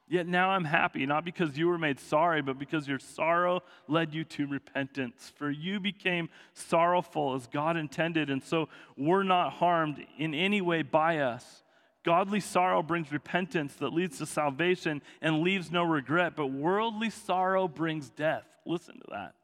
[0.06, 4.12] Yet now I'm happy, not because you were made sorry, but because your sorrow led
[4.12, 5.32] you to repentance.
[5.36, 10.82] For you became sorrowful as God intended, and so were not harmed in any way
[10.82, 11.62] by us.
[12.04, 17.68] Godly sorrow brings repentance that leads to salvation and leaves no regret, but worldly sorrow
[17.68, 18.44] brings death.
[18.66, 19.34] Listen to that.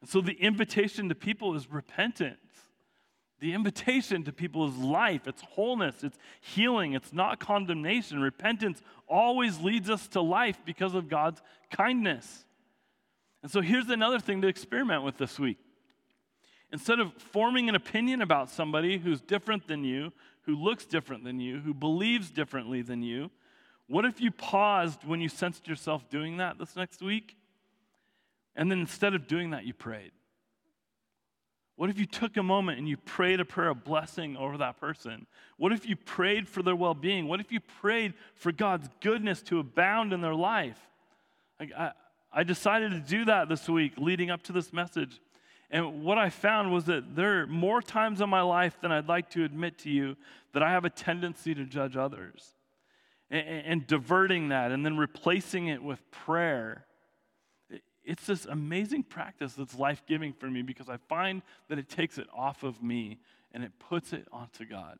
[0.00, 2.36] And so the invitation to people is repentance.
[3.40, 8.20] The invitation to people is life, it's wholeness, it's healing, it's not condemnation.
[8.20, 11.40] Repentance always leads us to life because of God's
[11.70, 12.44] kindness.
[13.42, 15.58] And so here's another thing to experiment with this week.
[16.72, 20.12] Instead of forming an opinion about somebody who's different than you,
[20.48, 23.30] who looks different than you, who believes differently than you,
[23.86, 27.36] what if you paused when you sensed yourself doing that this next week?
[28.56, 30.10] And then instead of doing that, you prayed?
[31.76, 34.80] What if you took a moment and you prayed a prayer of blessing over that
[34.80, 35.26] person?
[35.58, 37.28] What if you prayed for their well being?
[37.28, 40.78] What if you prayed for God's goodness to abound in their life?
[41.60, 41.92] Like I,
[42.32, 45.20] I decided to do that this week leading up to this message.
[45.70, 49.08] And what I found was that there are more times in my life than I'd
[49.08, 50.16] like to admit to you
[50.52, 52.54] that I have a tendency to judge others.
[53.30, 56.86] And, and diverting that and then replacing it with prayer.
[58.02, 62.16] It's this amazing practice that's life giving for me because I find that it takes
[62.16, 63.18] it off of me
[63.52, 64.98] and it puts it onto God.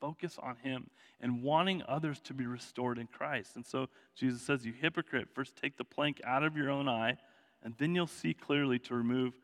[0.00, 0.90] Focus on Him
[1.20, 3.56] and wanting others to be restored in Christ.
[3.56, 7.16] And so Jesus says, You hypocrite, first take the plank out of your own eye,
[7.62, 9.38] and then you'll see clearly to remove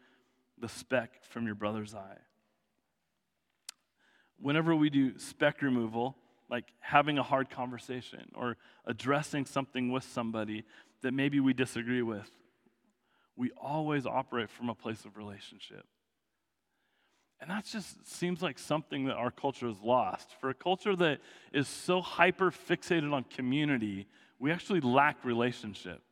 [0.63, 2.19] the speck from your brother's eye.
[4.39, 6.17] Whenever we do speck removal,
[6.49, 8.57] like having a hard conversation or
[8.87, 10.65] addressing something with somebody
[11.03, 12.31] that maybe we disagree with,
[13.37, 15.85] we always operate from a place of relationship.
[17.41, 20.29] And that just seems like something that our culture has lost.
[20.41, 21.19] For a culture that
[21.53, 24.07] is so hyper fixated on community,
[24.39, 26.03] we actually lack relationship.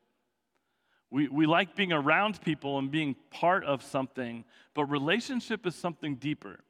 [1.10, 4.44] We, we like being around people and being part of something,
[4.74, 6.60] but relationship is something deeper.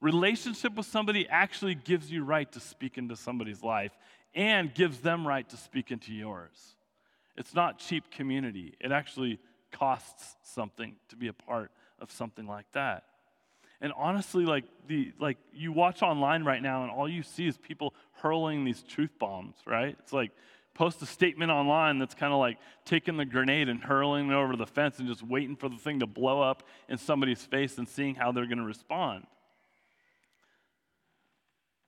[0.00, 3.92] Relationship with somebody actually gives you right to speak into somebody's life
[4.34, 6.74] and gives them right to speak into yours.
[7.36, 8.74] It's not cheap community.
[8.80, 9.38] It actually
[9.70, 13.04] costs something to be a part of something like that.
[13.80, 17.58] And honestly, like the like you watch online right now and all you see is
[17.58, 19.96] people hurling these truth bombs, right?
[19.98, 20.30] It's like
[20.74, 24.56] post a statement online that's kind of like taking the grenade and hurling it over
[24.56, 27.88] the fence and just waiting for the thing to blow up in somebody's face and
[27.88, 29.26] seeing how they're going to respond.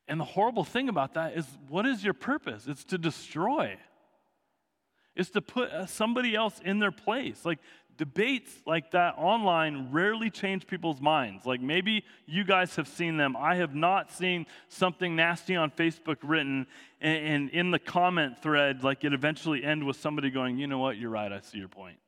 [0.06, 2.66] And the horrible thing about that is what is your purpose?
[2.66, 3.78] It's to destroy.
[5.16, 7.44] It's to put uh, somebody else in their place.
[7.44, 7.60] Like
[7.96, 11.46] debates like that online rarely change people's minds.
[11.46, 13.36] Like maybe you guys have seen them.
[13.36, 16.66] I have not seen something nasty on Facebook written
[17.00, 20.78] and, and in the comment thread, like it eventually end with somebody going, you know
[20.78, 21.98] what, you're right, I see your point.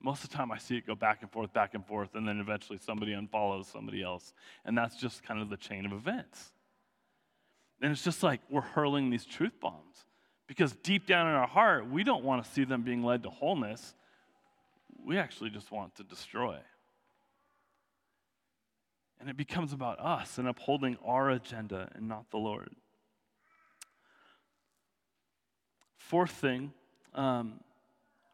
[0.00, 2.26] Most of the time I see it go back and forth, back and forth, and
[2.26, 4.32] then eventually somebody unfollows somebody else.
[4.64, 6.52] And that's just kind of the chain of events.
[7.82, 10.06] And it's just like we're hurling these truth bombs.
[10.46, 13.30] Because deep down in our heart, we don't want to see them being led to
[13.30, 13.94] wholeness
[15.06, 16.58] we actually just want to destroy.
[19.20, 22.70] And it becomes about us and upholding our agenda and not the Lord.
[25.96, 26.72] Fourth thing,
[27.14, 27.60] um,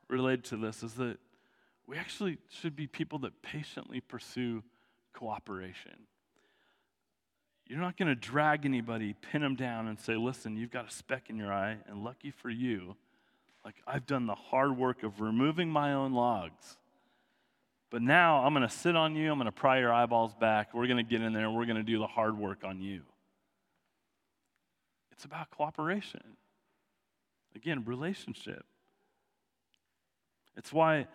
[0.08, 1.18] related to this is that
[1.86, 4.62] we actually should be people that patiently pursue
[5.12, 6.06] cooperation.
[7.66, 10.90] You're not going to drag anybody, pin them down, and say, listen, you've got a
[10.90, 12.96] speck in your eye, and lucky for you,
[13.64, 16.76] like I've done the hard work of removing my own logs.
[17.90, 20.72] But now I'm going to sit on you, I'm going to pry your eyeballs back,
[20.72, 23.02] we're going to get in there, we're going to do the hard work on you.
[25.12, 26.22] It's about cooperation.
[27.54, 28.64] Again, relationship.
[30.56, 31.06] It's why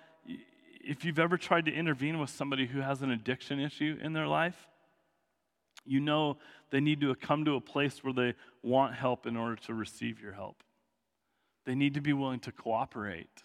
[0.88, 4.28] if you've ever tried to intervene with somebody who has an addiction issue in their
[4.28, 4.70] life,
[5.86, 6.38] you know
[6.70, 10.22] they need to come to a place where they want help in order to receive
[10.22, 10.64] your help.
[11.68, 13.44] They need to be willing to cooperate.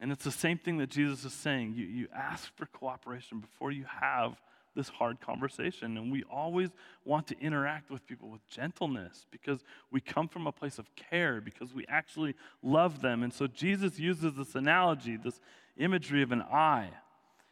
[0.00, 1.74] And it's the same thing that Jesus is saying.
[1.76, 4.34] You, you ask for cooperation before you have
[4.74, 5.96] this hard conversation.
[5.96, 6.70] And we always
[7.04, 11.40] want to interact with people with gentleness because we come from a place of care,
[11.40, 13.22] because we actually love them.
[13.22, 15.38] And so Jesus uses this analogy, this
[15.76, 16.90] imagery of an eye.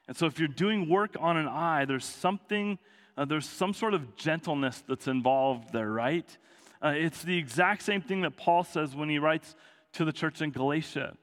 [0.09, 2.80] And so if you're doing work on an eye, there's something,
[3.16, 6.36] uh, there's some sort of gentleness that's involved there, right?
[6.82, 9.54] Uh, it's the exact same thing that Paul says when he writes
[9.92, 11.16] to the church in Galatia.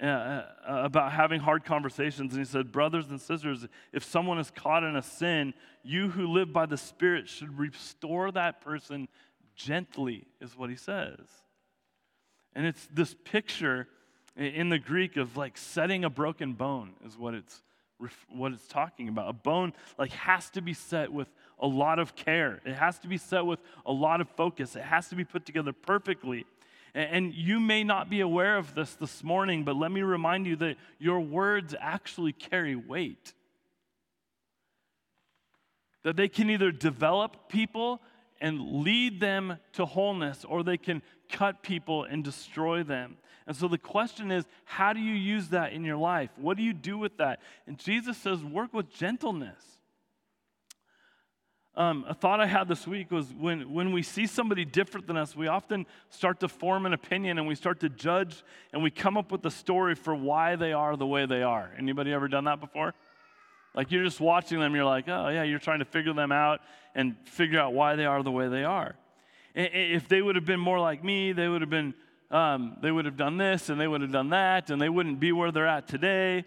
[0.00, 2.32] Uh, uh, about having hard conversations.
[2.32, 6.26] And he said, Brothers and sisters, if someone is caught in a sin, you who
[6.26, 9.08] live by the Spirit should restore that person
[9.54, 11.18] gently, is what he says.
[12.54, 13.88] And it's this picture
[14.36, 17.62] in the Greek of like setting a broken bone, is what it's
[18.30, 19.28] what it's talking about.
[19.28, 21.28] A bone like has to be set with
[21.60, 22.60] a lot of care.
[22.64, 24.76] It has to be set with a lot of focus.
[24.76, 26.46] It has to be put together perfectly.
[26.94, 30.56] And you may not be aware of this this morning, but let me remind you
[30.56, 33.32] that your words actually carry weight.
[36.02, 38.00] That they can either develop people
[38.40, 43.18] and lead them to wholeness, or they can cut people and destroy them.
[43.46, 46.30] And so the question is, how do you use that in your life?
[46.36, 47.40] What do you do with that?
[47.66, 49.79] And Jesus says, work with gentleness.
[51.80, 55.16] Um, a thought I had this week was when, when we see somebody different than
[55.16, 58.90] us, we often start to form an opinion and we start to judge and we
[58.90, 61.72] come up with a story for why they are the way they are.
[61.78, 62.92] Anybody ever done that before?
[63.74, 66.60] Like you're just watching them, you're like, oh yeah, you're trying to figure them out
[66.94, 68.94] and figure out why they are the way they are.
[69.54, 71.94] If they would have been more like me, they would have been,
[72.30, 75.18] um, they would have done this and they would have done that, and they wouldn't
[75.18, 76.44] be where they're at today.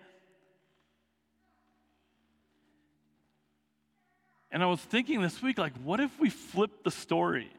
[4.53, 7.49] And I was thinking this week, like, what if we flipped the story?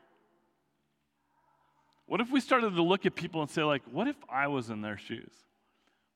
[2.07, 4.71] What if we started to look at people and say, like, what if I was
[4.71, 5.33] in their shoes?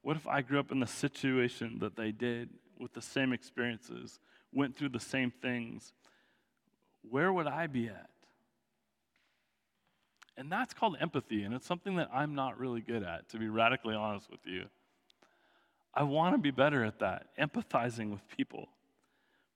[0.02, 4.20] What if I grew up in the situation that they did with the same experiences,
[4.52, 5.92] went through the same things?
[7.02, 8.08] Where would I be at?
[10.36, 13.48] And that's called empathy, and it's something that I'm not really good at, to be
[13.48, 14.66] radically honest with you.
[15.92, 18.68] I want to be better at that, empathizing with people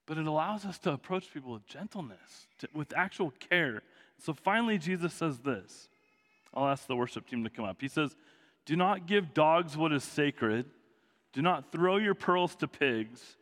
[0.05, 3.81] but it allows us to approach people with gentleness, to, with actual care.
[4.19, 5.89] So finally, Jesus says this.
[6.53, 7.77] I'll ask the worship team to come up.
[7.79, 8.15] He says,
[8.65, 10.65] Do not give dogs what is sacred,
[11.31, 13.37] do not throw your pearls to pigs.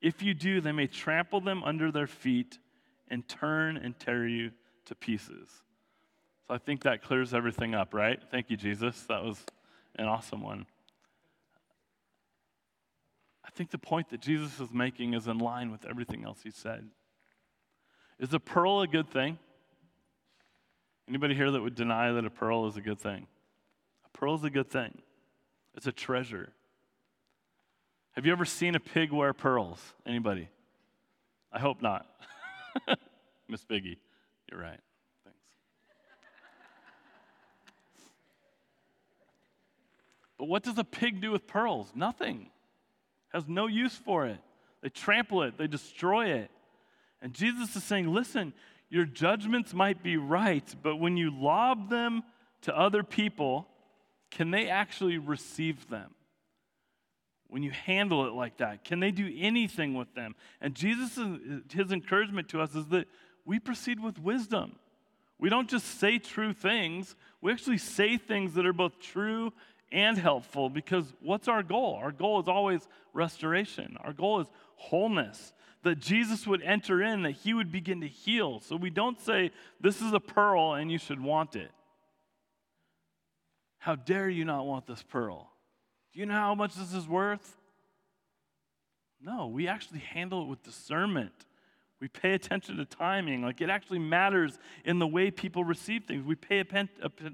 [0.00, 2.58] If you do, they may trample them under their feet
[3.08, 4.50] and turn and tear you
[4.86, 5.48] to pieces.
[6.46, 8.18] So I think that clears everything up, right?
[8.30, 9.02] Thank you, Jesus.
[9.08, 9.42] That was
[9.96, 10.66] an awesome one.
[13.54, 16.50] I think the point that Jesus is making is in line with everything else he
[16.50, 16.88] said.
[18.18, 19.38] Is a pearl a good thing?
[21.08, 23.28] Anybody here that would deny that a pearl is a good thing?
[24.06, 24.98] A pearl is a good thing.
[25.76, 26.52] It's a treasure.
[28.12, 29.78] Have you ever seen a pig wear pearls?
[30.04, 30.48] Anybody?
[31.52, 32.06] I hope not.
[33.48, 34.00] Miss Piggy,
[34.50, 34.80] you're right.
[35.24, 35.38] Thanks.
[40.38, 41.92] But what does a pig do with pearls?
[41.94, 42.50] Nothing
[43.34, 44.38] has no use for it.
[44.82, 46.50] They trample it, they destroy it.
[47.20, 48.52] And Jesus is saying, listen,
[48.90, 52.22] your judgments might be right, but when you lob them
[52.62, 53.66] to other people,
[54.30, 56.14] can they actually receive them?
[57.48, 60.34] When you handle it like that, can they do anything with them?
[60.60, 61.18] And Jesus,
[61.72, 63.06] his encouragement to us is that
[63.44, 64.76] we proceed with wisdom.
[65.38, 69.52] We don't just say true things, we actually say things that are both true
[69.92, 71.98] and helpful because what's our goal?
[72.00, 75.52] Our goal is always restoration, our goal is wholeness.
[75.82, 78.58] That Jesus would enter in, that he would begin to heal.
[78.60, 79.50] So we don't say,
[79.82, 81.70] This is a pearl and you should want it.
[83.76, 85.50] How dare you not want this pearl?
[86.14, 87.58] Do you know how much this is worth?
[89.20, 91.32] No, we actually handle it with discernment.
[92.04, 93.40] We pay attention to timing.
[93.40, 96.22] Like it actually matters in the way people receive things.
[96.22, 96.62] We pay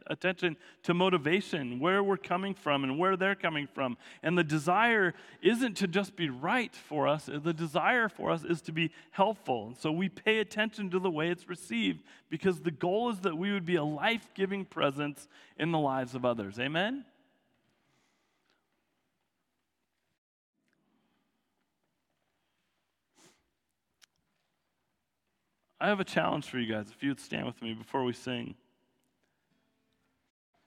[0.06, 3.96] attention to motivation, where we're coming from and where they're coming from.
[4.22, 8.62] And the desire isn't to just be right for us, the desire for us is
[8.62, 9.66] to be helpful.
[9.66, 13.36] And so we pay attention to the way it's received because the goal is that
[13.36, 15.26] we would be a life giving presence
[15.58, 16.60] in the lives of others.
[16.60, 17.04] Amen?
[25.80, 26.86] I have a challenge for you guys.
[26.94, 28.54] If you would stand with me before we sing.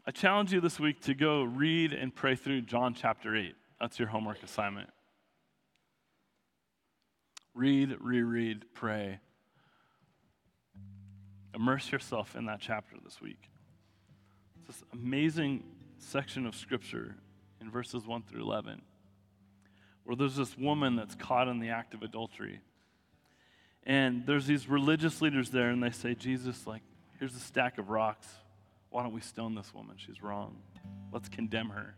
[0.06, 3.56] I challenge you this week to go read and pray through John chapter 8.
[3.80, 4.90] That's your homework assignment.
[7.54, 9.20] Read, reread, pray.
[11.54, 13.50] Immerse yourself in that chapter this week.
[14.58, 15.64] It's this amazing
[16.00, 17.16] section of scripture
[17.62, 18.82] in verses 1 through 11
[20.04, 22.60] where there's this woman that's caught in the act of adultery.
[23.86, 26.82] And there's these religious leaders there, and they say, Jesus, like,
[27.20, 28.28] here's a stack of rocks.
[28.90, 29.96] Why don't we stone this woman?
[29.98, 30.58] She's wrong.
[31.12, 31.96] Let's condemn her.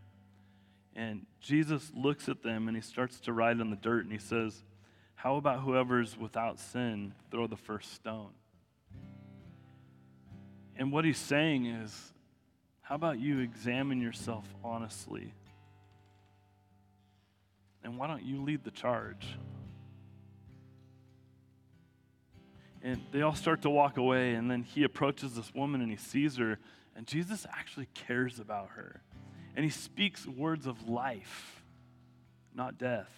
[0.96, 4.18] And Jesus looks at them and he starts to write on the dirt and he
[4.18, 4.64] says,
[5.16, 8.32] How about whoever's without sin throw the first stone?
[10.78, 12.14] And what he's saying is,
[12.82, 15.34] How about you examine yourself honestly?
[17.84, 19.28] And why don't you lead the charge?
[22.86, 25.98] And they all start to walk away, and then he approaches this woman and he
[25.98, 26.60] sees her,
[26.96, 29.02] and Jesus actually cares about her.
[29.56, 31.64] And he speaks words of life,
[32.54, 33.10] not death.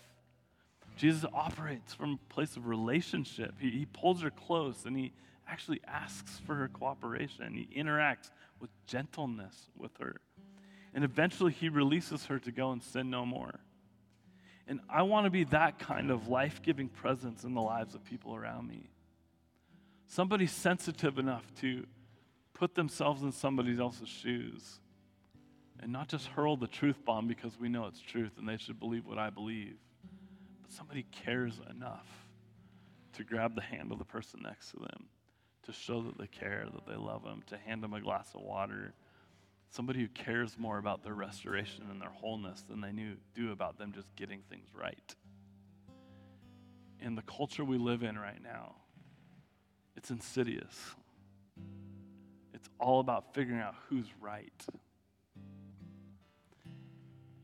[0.96, 3.56] Jesus operates from a place of relationship.
[3.60, 5.12] He, he pulls her close and he
[5.50, 7.54] actually asks for her cooperation.
[7.54, 8.30] He interacts
[8.62, 10.22] with gentleness with her.
[10.94, 13.60] And eventually he releases her to go and sin no more.
[14.66, 18.06] And I want to be that kind of life giving presence in the lives of
[18.06, 18.90] people around me.
[20.08, 21.86] Somebody sensitive enough to
[22.54, 24.80] put themselves in somebody else's shoes
[25.80, 28.80] and not just hurl the truth bomb because we know it's truth and they should
[28.80, 29.76] believe what I believe,
[30.64, 32.08] but somebody cares enough
[33.14, 35.06] to grab the hand of the person next to them,
[35.64, 38.42] to show that they care, that they love them, to hand them a glass of
[38.42, 38.94] water.
[39.70, 43.78] Somebody who cares more about their restoration and their wholeness than they knew, do about
[43.78, 45.16] them just getting things right.
[47.02, 48.76] In the culture we live in right now,
[49.98, 50.96] it's insidious.
[52.54, 54.66] It's all about figuring out who's right.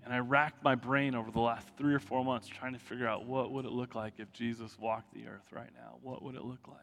[0.06, 3.08] And I racked my brain over the last three or four months trying to figure
[3.08, 5.95] out what would it look like if Jesus walked the earth right now?
[6.01, 6.78] What would it look like?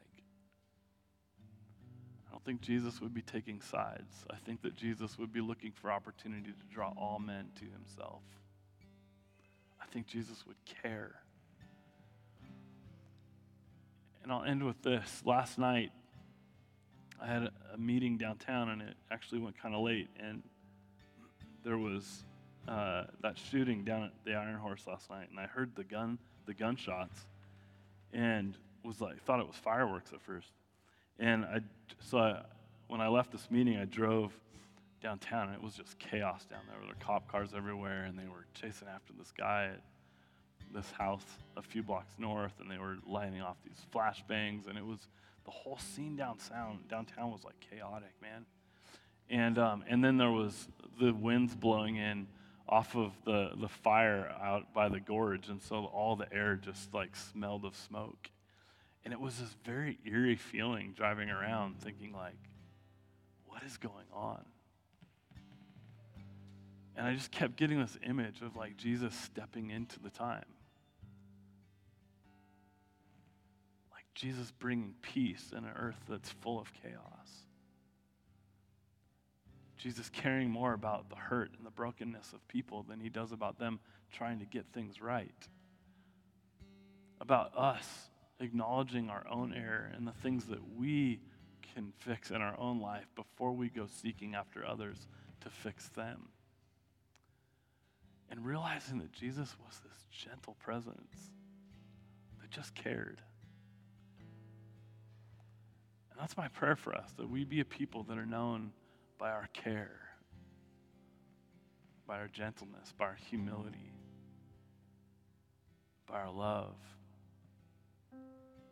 [2.27, 4.25] I don't think Jesus would be taking sides.
[4.31, 8.23] I think that Jesus would be looking for opportunity to draw all men to himself.
[9.81, 11.17] I think Jesus would care.
[14.23, 15.23] And I'll end with this.
[15.25, 15.93] Last night,
[17.21, 20.09] I had a meeting downtown, and it actually went kind of late.
[20.19, 20.43] And
[21.65, 22.25] there was
[22.69, 26.19] uh, that shooting down at the Iron Horse last night, and I heard the gun,
[26.47, 27.27] the gunshots,
[28.13, 30.49] and was like thought it was fireworks at first.
[31.19, 31.61] And I,
[32.01, 32.43] so I,
[32.89, 34.33] when I left this meeting, I drove
[35.03, 36.77] downtown, and it was just chaos down there.
[36.79, 39.73] There were cop cars everywhere, and they were chasing after this guy
[40.73, 41.25] this house
[41.57, 45.09] a few blocks north, and they were lighting off these flashbangs, and it was
[45.45, 46.81] the whole scene downtown.
[46.89, 48.47] Downtown was like chaotic, man.
[49.29, 50.69] And um, and then there was
[51.01, 52.27] the winds blowing in
[52.69, 56.93] off of the the fire out by the gorge, and so all the air just
[56.93, 58.31] like smelled of smoke,
[59.05, 62.39] and it was this very eerie feeling driving around, thinking like,
[63.47, 64.45] what is going on?
[66.97, 70.45] And I just kept getting this image of like Jesus stepping into the time.
[74.15, 77.47] Jesus bringing peace in an earth that's full of chaos.
[79.79, 83.59] Jesus caring more about the hurt and the brokenness of people than he does about
[83.59, 83.81] them
[84.13, 85.49] trying to get things right.
[87.21, 91.21] About us acknowledging our own error and the things that we
[91.75, 95.07] can fix in our own life before we go seeking after others
[95.41, 96.29] to fix them.
[98.31, 101.31] And realizing that Jesus was this gentle presence
[102.41, 103.23] that just cared.
[106.21, 108.73] That's my prayer for us that we be a people that are known
[109.19, 110.01] by our care,
[112.07, 113.95] by our gentleness, by our humility,
[116.07, 116.77] by our love.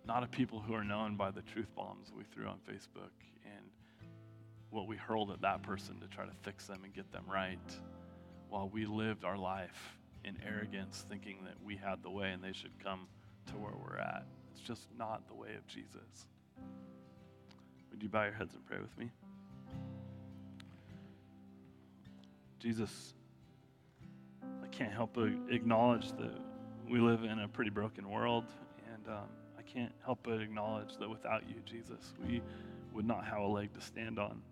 [0.07, 3.13] Not a people who are known by the truth bombs we threw on Facebook
[3.45, 3.65] and
[4.69, 7.59] what we hurled at that person to try to fix them and get them right,
[8.51, 12.53] while we lived our life in arrogance, thinking that we had the way and they
[12.53, 13.09] should come
[13.47, 14.27] to where we're at.
[14.53, 16.27] It's just not the way of Jesus.
[17.99, 19.11] Would you bow your heads and pray with me?
[22.61, 23.13] Jesus,
[24.63, 26.39] I can't help but acknowledge that
[26.89, 28.45] we live in a pretty broken world,
[28.95, 29.25] and um,
[29.59, 32.41] I can't help but acknowledge that without you, Jesus, we
[32.93, 34.43] would not have a leg to stand on.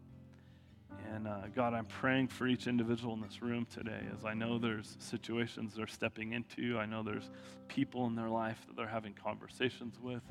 [1.15, 4.59] And uh, God, I'm praying for each individual in this room today as I know
[4.59, 6.81] there's situations they're stepping into.
[6.81, 7.31] I know there's
[7.69, 10.23] people in their life that they're having conversations with.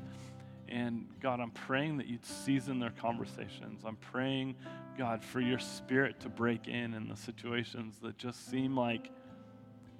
[0.68, 3.82] And God, I'm praying that you'd season their conversations.
[3.84, 4.56] I'm praying,
[4.98, 9.10] God, for your spirit to break in in the situations that just seem like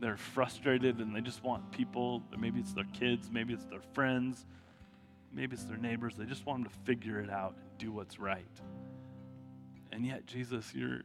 [0.01, 4.45] they're frustrated and they just want people, maybe it's their kids, maybe it's their friends,
[5.33, 6.15] maybe it's their neighbors.
[6.17, 8.45] They just want them to figure it out and do what's right.
[9.93, 11.03] And yet, Jesus, you're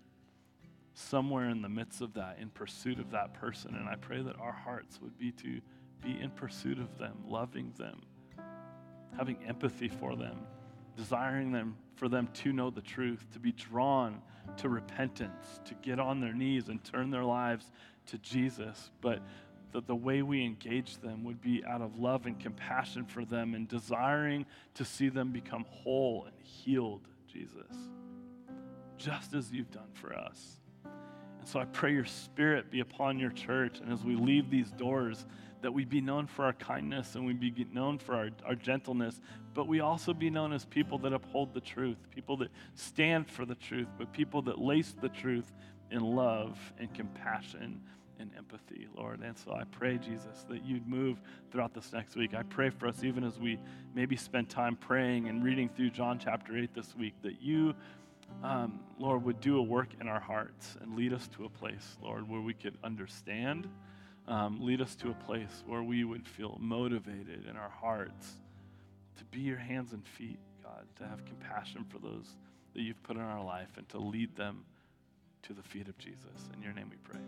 [0.94, 3.76] somewhere in the midst of that, in pursuit of that person.
[3.76, 5.62] And I pray that our hearts would be to
[6.02, 8.02] be in pursuit of them, loving them,
[9.18, 10.38] having empathy for them,
[10.96, 14.22] desiring them for them to know the truth, to be drawn
[14.58, 17.72] to repentance, to get on their knees and turn their lives
[18.08, 18.92] to Jesus.
[19.02, 19.22] But
[19.72, 23.54] that the way we engage them would be out of love and compassion for them
[23.54, 27.68] and desiring to see them become whole and healed, Jesus
[29.02, 30.60] just as you've done for us.
[31.40, 33.80] And so I pray your spirit be upon your church.
[33.80, 35.26] And as we leave these doors,
[35.62, 39.22] that we be known for our kindness and we be known for our, our gentleness,
[39.54, 43.46] but we also be known as people that uphold the truth, people that stand for
[43.46, 45.52] the truth, but people that lace the truth
[45.92, 47.82] in love and compassion
[48.20, 49.22] and empathy, Lord.
[49.22, 52.34] And so I pray, Jesus, that you'd move throughout this next week.
[52.36, 53.60] I pray for us, even as we
[53.96, 57.74] maybe spend time praying and reading through John chapter 8 this week, that you
[58.44, 61.98] um, Lord, would do a work in our hearts and lead us to a place,
[62.02, 63.68] Lord, where we could understand.
[64.32, 68.38] Um, lead us to a place where we would feel motivated in our hearts
[69.18, 72.38] to be your hands and feet, God, to have compassion for those
[72.74, 74.64] that you've put in our life and to lead them
[75.44, 76.48] to the feet of Jesus.
[76.56, 77.20] In your name we pray.